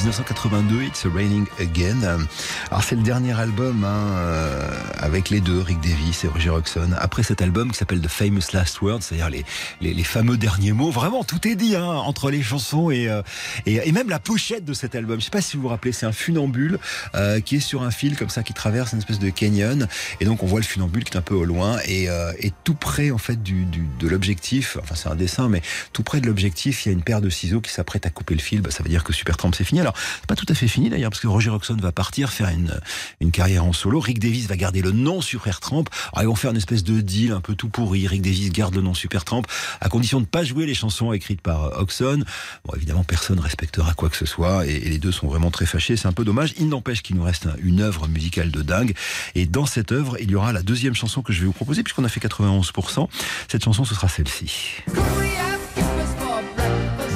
[0.05, 2.27] 1982, It's Raining Again.
[2.69, 6.91] Alors c'est le dernier album hein, euh, avec les deux, Rick Davis et Roger Hodgson.
[6.99, 9.43] Après cet album qui s'appelle The Famous Last Words, c'est-à-dire les,
[9.81, 13.23] les, les fameux derniers mots, vraiment tout est dit hein, entre les chansons et, euh,
[13.65, 15.19] et, et même la pochette de cet album.
[15.19, 16.77] Je sais pas si vous vous rappelez, c'est un funambule
[17.15, 19.87] euh, qui est sur un fil comme ça qui traverse une espèce de canyon
[20.19, 22.53] et donc on voit le funambule qui est un peu au loin et, euh, et
[22.63, 24.77] tout près en fait du, du de l'objectif.
[24.83, 27.29] Enfin c'est un dessin, mais tout près de l'objectif, il y a une paire de
[27.31, 28.61] ciseaux qui s'apprête à couper le fil.
[28.61, 29.81] Bah, ça veut dire que Supertramp c'est fini.
[29.81, 29.94] Alors
[30.27, 32.79] pas tout à fait fini d'ailleurs parce que Roger Hodgson va partir faire une
[33.21, 33.99] une carrière en solo.
[33.99, 35.85] Rick Davis va garder le nom Supertramp.
[36.13, 38.07] Alors ils vont faire une espèce de deal un peu tout pourri.
[38.07, 39.43] Rick Davis garde le nom Supertramp
[39.81, 42.23] à condition de ne pas jouer les chansons écrites par euh, Hodgson.
[42.65, 45.65] Bon évidemment personne respectera quoi que ce soit et, et les deux sont vraiment très
[45.65, 45.95] fâchés.
[45.97, 46.53] C'est un peu dommage.
[46.57, 48.93] Il n'empêche qu'il nous reste un- une œuvre musicale de dingue.
[49.35, 51.83] Et dans cette œuvre, il y aura la deuxième chanson que je vais vous proposer
[51.83, 53.07] puisqu'on a fait 91%.
[53.49, 54.83] Cette chanson ce sera celle-ci.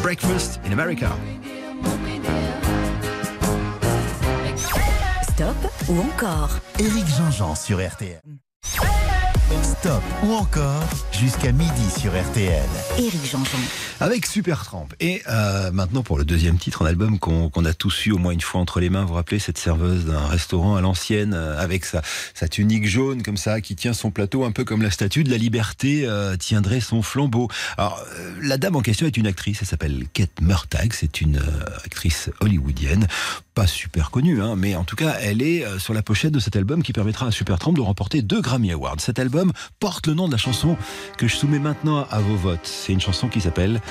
[0.02, 1.16] Breakfast in America.
[5.40, 8.20] Stop ou encore Éric Jean-Jean sur RTL.
[9.64, 10.84] Stop ou encore
[11.14, 12.68] jusqu'à midi sur RTL.
[12.98, 13.58] Éric Jean-Jean.
[14.02, 14.90] avec Supertramp.
[15.00, 18.34] Et euh, maintenant pour le deuxième titre, un album qu'on a tous eu au moins
[18.34, 19.04] une fois entre les mains.
[19.04, 22.02] Vous vous rappelez cette serveuse d'un restaurant à l'ancienne euh, avec sa,
[22.34, 25.32] sa tunique jaune comme ça qui tient son plateau un peu comme la statue de
[25.32, 27.48] la liberté euh, tiendrait son flambeau.
[27.78, 28.04] Alors
[28.42, 31.42] la dame en question est une actrice, elle s'appelle Kate Murtagh, c'est une
[31.86, 33.08] actrice hollywoodienne,
[33.60, 36.40] pas super connue, hein, mais en tout cas elle est euh, sur la pochette de
[36.40, 39.02] cet album qui permettra à Supertramp de remporter deux Grammy Awards.
[39.02, 39.52] Cet album
[39.82, 40.78] porte le nom de la chanson
[41.18, 42.62] que je soumets maintenant à vos votes.
[42.64, 43.82] C'est une chanson qui s'appelle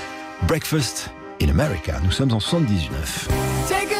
[0.46, 1.10] Breakfast
[1.42, 2.00] in America.
[2.02, 3.28] Nous sommes en 79.
[3.68, 3.97] Take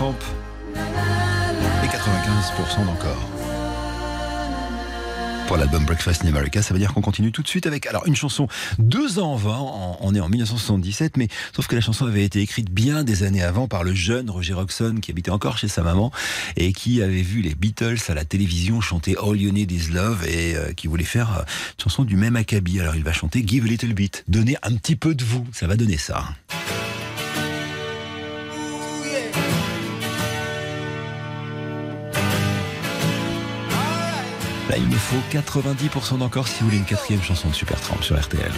[0.00, 3.28] Et 95% d'encore.
[5.48, 8.06] Pour l'album Breakfast in America, ça veut dire qu'on continue tout de suite avec alors
[8.06, 8.46] une chanson
[8.78, 12.70] deux ans avant, on est en 1977, mais sauf que la chanson avait été écrite
[12.70, 16.12] bien des années avant par le jeune Roger Hodgson qui habitait encore chez sa maman
[16.56, 20.24] et qui avait vu les Beatles à la télévision chanter All You Need Is Love
[20.28, 22.78] et euh, qui voulait faire euh, une chanson du même acabit.
[22.78, 25.66] Alors il va chanter Give a Little Bit, donner un petit peu de vous, ça
[25.66, 26.24] va donner ça.
[34.68, 38.20] Là, il me faut 90% d'encore si vous voulez une quatrième chanson de Supertramp sur
[38.20, 38.52] RTL.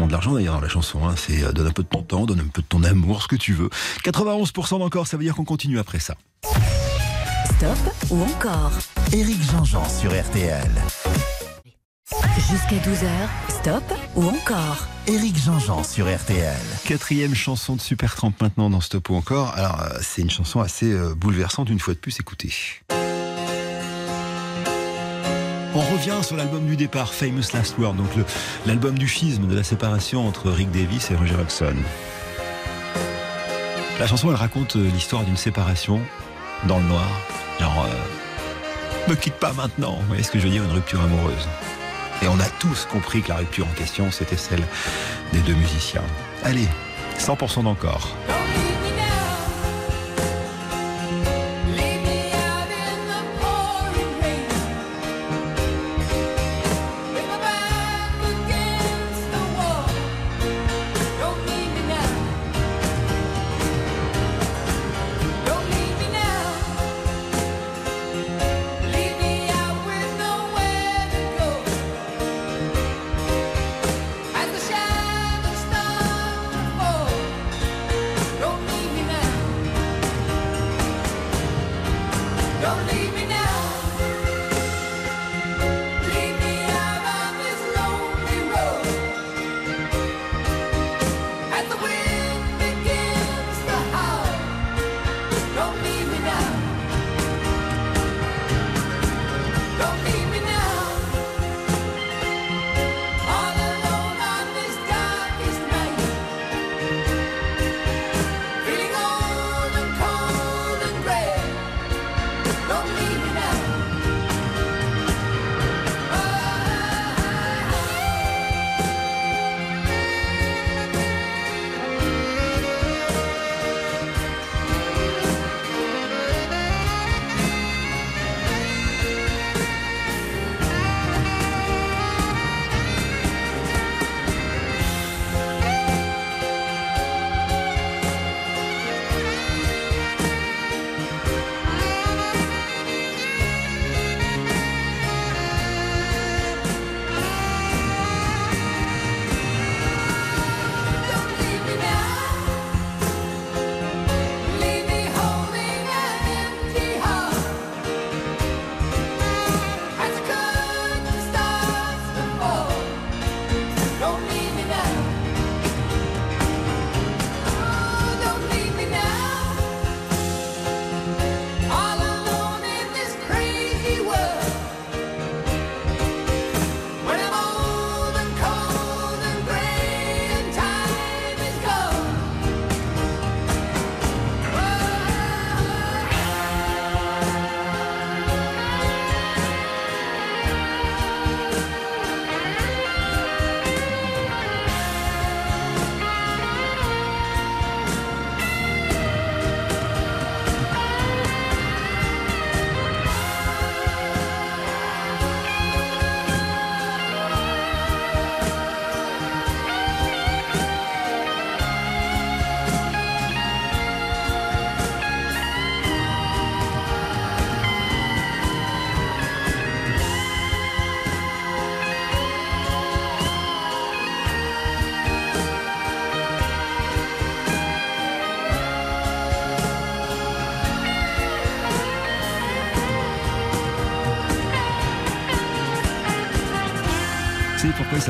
[0.00, 1.14] Forcément de l'argent d'ailleurs dans la chanson, hein.
[1.16, 3.28] c'est euh, donne un peu de ton temps, donne un peu de ton amour, ce
[3.28, 3.68] que tu veux.
[4.04, 6.14] 91% d'encore, ça veut dire qu'on continue après ça.
[7.44, 7.78] Stop
[8.10, 8.72] ou encore?
[9.12, 10.70] Éric Jean-Jean sur RTL.
[12.36, 13.10] Jusqu'à 12h,
[13.60, 13.84] stop
[14.16, 14.86] ou encore?
[15.06, 16.56] Éric Jean-Jean sur RTL.
[16.84, 19.52] Quatrième chanson de Super Tramp maintenant dans Stop ou encore.
[19.54, 22.50] Alors euh, c'est une chanson assez euh, bouleversante une fois de plus, écoutez.
[25.72, 28.08] On revient sur l'album du départ, Famous Last Word, donc
[28.66, 31.76] l'album du schisme, de la séparation entre Rick Davis et Roger Hodgson.
[34.00, 36.00] La chanson, elle raconte euh, l'histoire d'une séparation
[36.66, 37.08] dans le noir.
[37.60, 41.00] Genre, euh, me quitte pas maintenant, vous voyez ce que je veux dire, une rupture
[41.02, 41.48] amoureuse.
[42.22, 44.62] Et on a tous compris que la rupture en question, c'était celle
[45.32, 46.02] des deux musiciens.
[46.42, 46.68] Allez,
[47.18, 48.16] 100% d'encore.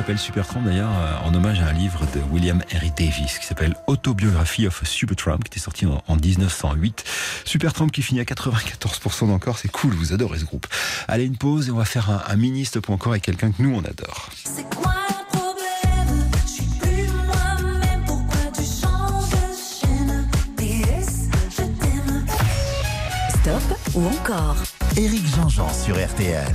[0.01, 3.74] S'appelle Supertramp d'ailleurs euh, En hommage à un livre de William Henry Davis qui s'appelle
[3.86, 7.05] Autobiography of a Supertramp qui était sorti en, en 1908.
[7.44, 10.66] Supertramp qui finit à 94% d'encore, c'est cool, vous adorez ce groupe.
[11.06, 13.62] Allez, une pause et on va faire un, un mini stop encore avec quelqu'un que
[13.62, 14.31] nous on adore.
[14.43, 16.31] C'est quoi le problème?
[16.47, 19.52] Je suis plus moi-même, pourquoi tu changes de
[19.82, 20.31] chaîne?
[20.56, 22.24] PS, je t'aime
[23.43, 24.56] Stop ou encore?
[24.97, 26.55] Éric Jean-Jean sur RTL.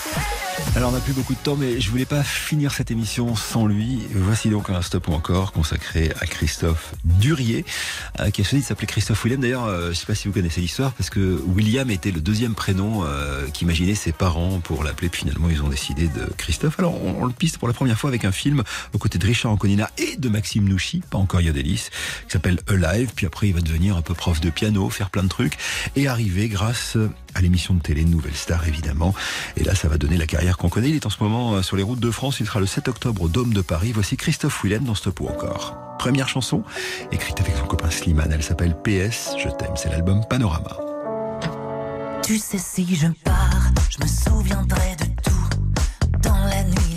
[0.73, 3.65] Alors on n'a plus beaucoup de temps, mais je voulais pas finir cette émission sans
[3.65, 3.99] lui.
[4.13, 7.65] Voici donc un stop ou encore consacré à Christophe Durier,
[8.21, 9.41] euh, qui a choisi de s'appeler Christophe William.
[9.41, 12.55] D'ailleurs, euh, je sais pas si vous connaissez l'histoire, parce que William était le deuxième
[12.55, 15.09] prénom euh, qu'imaginaient ses parents pour l'appeler.
[15.11, 16.79] Finalement, ils ont décidé de Christophe.
[16.79, 18.63] Alors on, on le piste pour la première fois avec un film
[18.93, 21.89] aux côtés de Richard Anconina et de Maxime Nouchi, pas encore Yodelis,
[22.27, 23.11] qui s'appelle Alive.
[23.13, 25.57] Puis après, il va devenir un peu prof de piano, faire plein de trucs,
[25.97, 26.95] et arriver grâce
[27.35, 29.13] à l'émission de télé Nouvelle Star, évidemment.
[29.57, 30.89] Et là, ça va donner la carrière qu'on connaît.
[30.89, 32.39] Il est en ce moment euh, sur les routes de France.
[32.39, 33.91] Il sera le 7 octobre au Dôme de Paris.
[33.93, 35.77] Voici Christophe Willem dans Stop ou encore.
[35.99, 36.63] Première chanson,
[37.11, 38.31] écrite avec son copain Slimane.
[38.31, 39.73] Elle s'appelle PS, je t'aime.
[39.75, 40.77] C'est l'album Panorama.
[42.23, 46.19] Tu sais si je pars, je me souviendrai de tout.
[46.23, 46.90] Dans la nuit,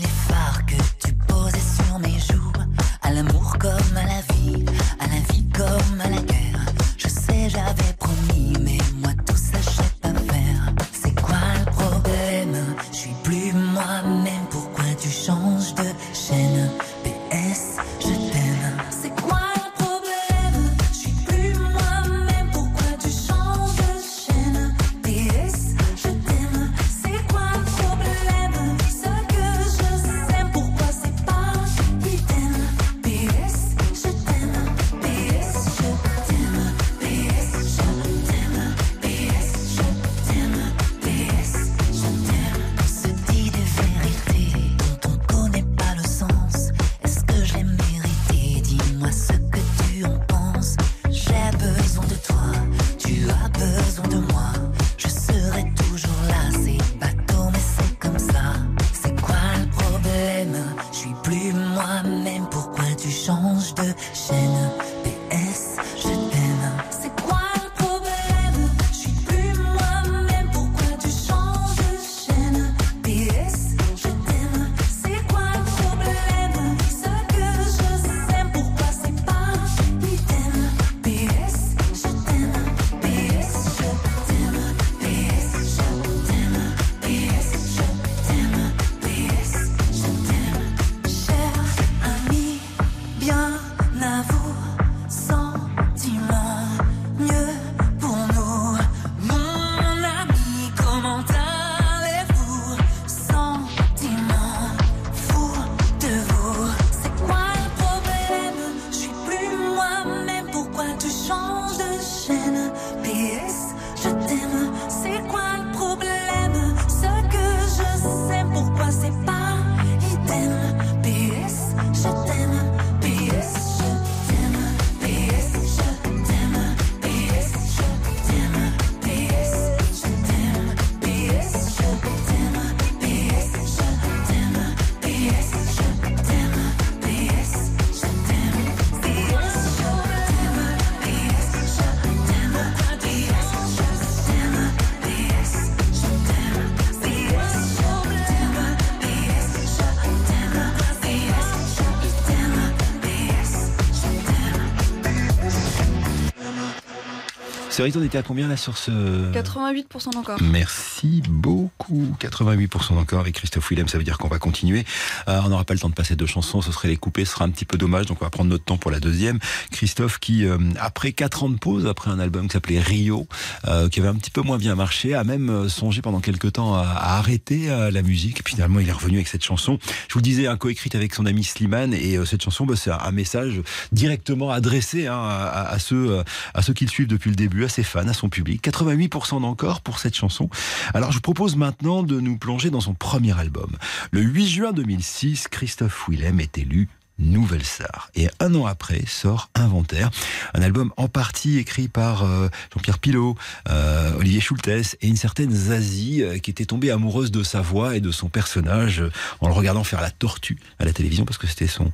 [157.75, 158.93] C'est vrai, on était à combien là sur ce...
[159.33, 160.41] 88% encore.
[160.41, 162.07] Merci beaucoup.
[162.21, 164.85] 88% encore avec Christophe Willem, ça veut dire qu'on va continuer.
[165.27, 167.33] Euh, on n'aura pas le temps de passer deux chansons, ce serait les couper, ce
[167.33, 169.41] sera un petit peu dommage, donc on va prendre notre temps pour la deuxième.
[169.73, 173.27] Christophe qui, euh, après quatre ans de pause, après un album qui s'appelait Rio,
[173.67, 176.77] euh, qui avait un petit peu moins bien marché, a même songé pendant quelques temps
[176.77, 178.39] à, à arrêter la musique.
[178.39, 179.81] Et finalement, il est revenu avec cette chanson.
[180.07, 182.93] Je vous le disais, un coécrite avec son ami Slimane, et cette chanson, bah, c'est
[182.93, 183.61] un, message
[183.91, 186.23] directement adressé hein, à, ceux,
[186.55, 188.63] à ceux qui le suivent depuis le début, à ses fans, à son public.
[188.63, 190.49] 88% d'encore pour cette chanson.
[190.95, 193.77] Alors je vous propose maintenant de nous plonger dans son premier album.
[194.11, 196.89] Le 8 juin 2006, Christophe Willem est élu
[197.19, 198.11] Nouvelle Star.
[198.15, 200.11] Et un an après sort Inventaire,
[200.53, 203.37] un album en partie écrit par euh, Jean-Pierre Pilot,
[203.69, 207.97] euh, Olivier Schultes et une certaine Zazie euh, qui était tombée amoureuse de sa voix
[207.97, 209.03] et de son personnage
[209.41, 211.93] en le regardant faire la tortue à la télévision parce que c'était son,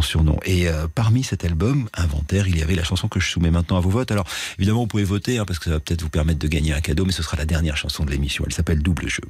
[0.00, 0.38] surnom.
[0.44, 3.80] Et parmi cet album Inventaire, il y avait la chanson que je soumets maintenant à
[3.80, 4.10] vos votes.
[4.12, 4.26] Alors
[4.58, 6.80] évidemment, vous pouvez voter hein, parce que ça va peut-être vous permettre de gagner un
[6.80, 8.44] cadeau, mais ce sera la dernière chanson de l'émission.
[8.46, 9.24] Elle s'appelle Double Jeu.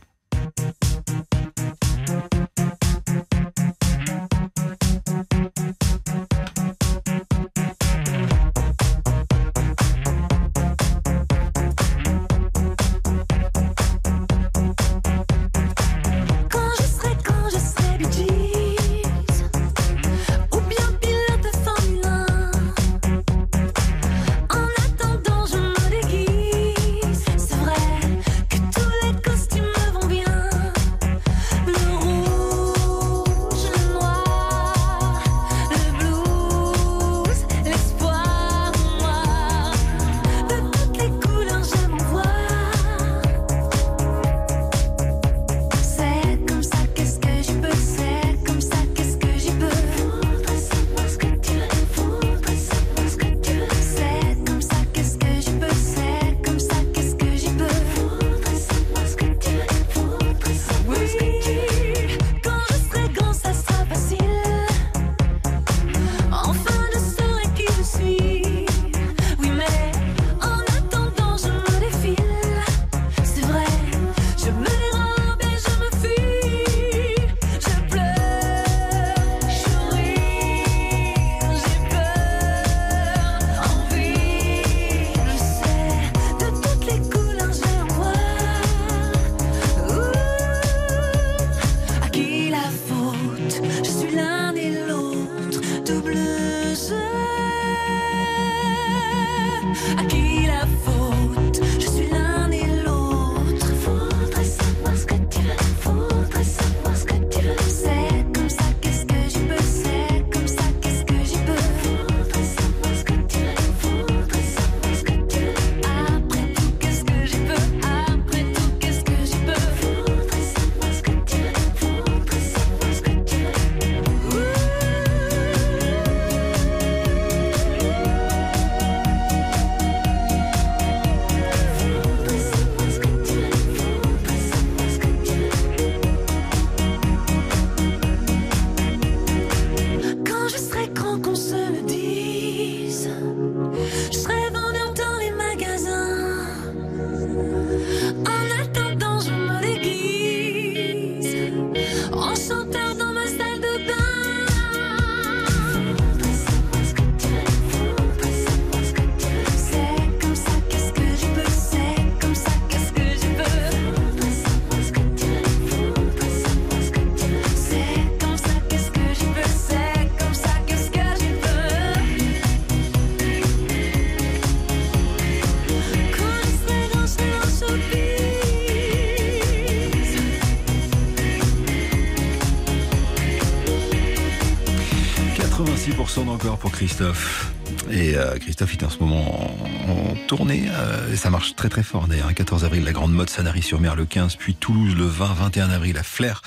[186.99, 187.53] Christophe.
[187.93, 189.55] Et euh, Christophe est en ce moment
[189.89, 190.65] en, tournée.
[190.69, 192.35] euh, et ça marche très très fort d'ailleurs.
[192.35, 196.03] 14 avril, la Grande Mode Sanary-sur-Mer le 15, puis Toulouse le 20, 21 avril à
[196.03, 196.43] Flers,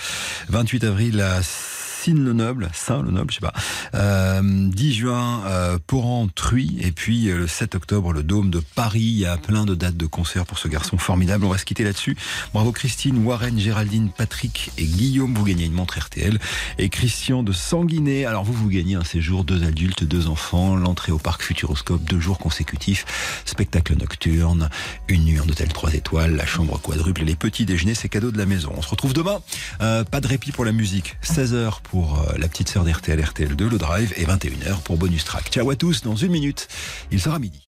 [0.49, 1.41] 28 avril à
[2.03, 3.53] Sine-le-Noble, Saint-le-Noble, je sais pas.
[3.93, 8.59] Euh, 10 juin, euh, Poran, Truy, et puis euh, le 7 octobre, le Dôme de
[8.59, 9.01] Paris.
[9.01, 11.45] Il y a plein de dates de concert pour ce garçon formidable.
[11.45, 12.17] On va se quitter là-dessus.
[12.55, 15.35] Bravo Christine, Warren, Géraldine, Patrick et Guillaume.
[15.35, 16.39] Vous gagnez une montre RTL.
[16.79, 18.25] Et Christian de Sanguinet.
[18.25, 22.19] Alors vous, vous gagnez un séjour, deux adultes, deux enfants, l'entrée au parc Futuroscope, deux
[22.19, 23.05] jours consécutifs,
[23.45, 24.69] spectacle nocturne,
[25.07, 28.31] une nuit en hôtel 3 étoiles, la chambre quadruple et les petits déjeuners, c'est cadeau
[28.31, 28.73] de la maison.
[28.75, 29.39] On se retrouve demain.
[29.81, 31.17] Euh, pas de répit pour la musique.
[31.23, 35.49] 16h pour euh, la petite sœur d'RTL, RTL2, le drive, et 21h pour bonus track.
[35.51, 36.69] Ciao à tous, dans une minute,
[37.11, 37.70] il sera midi.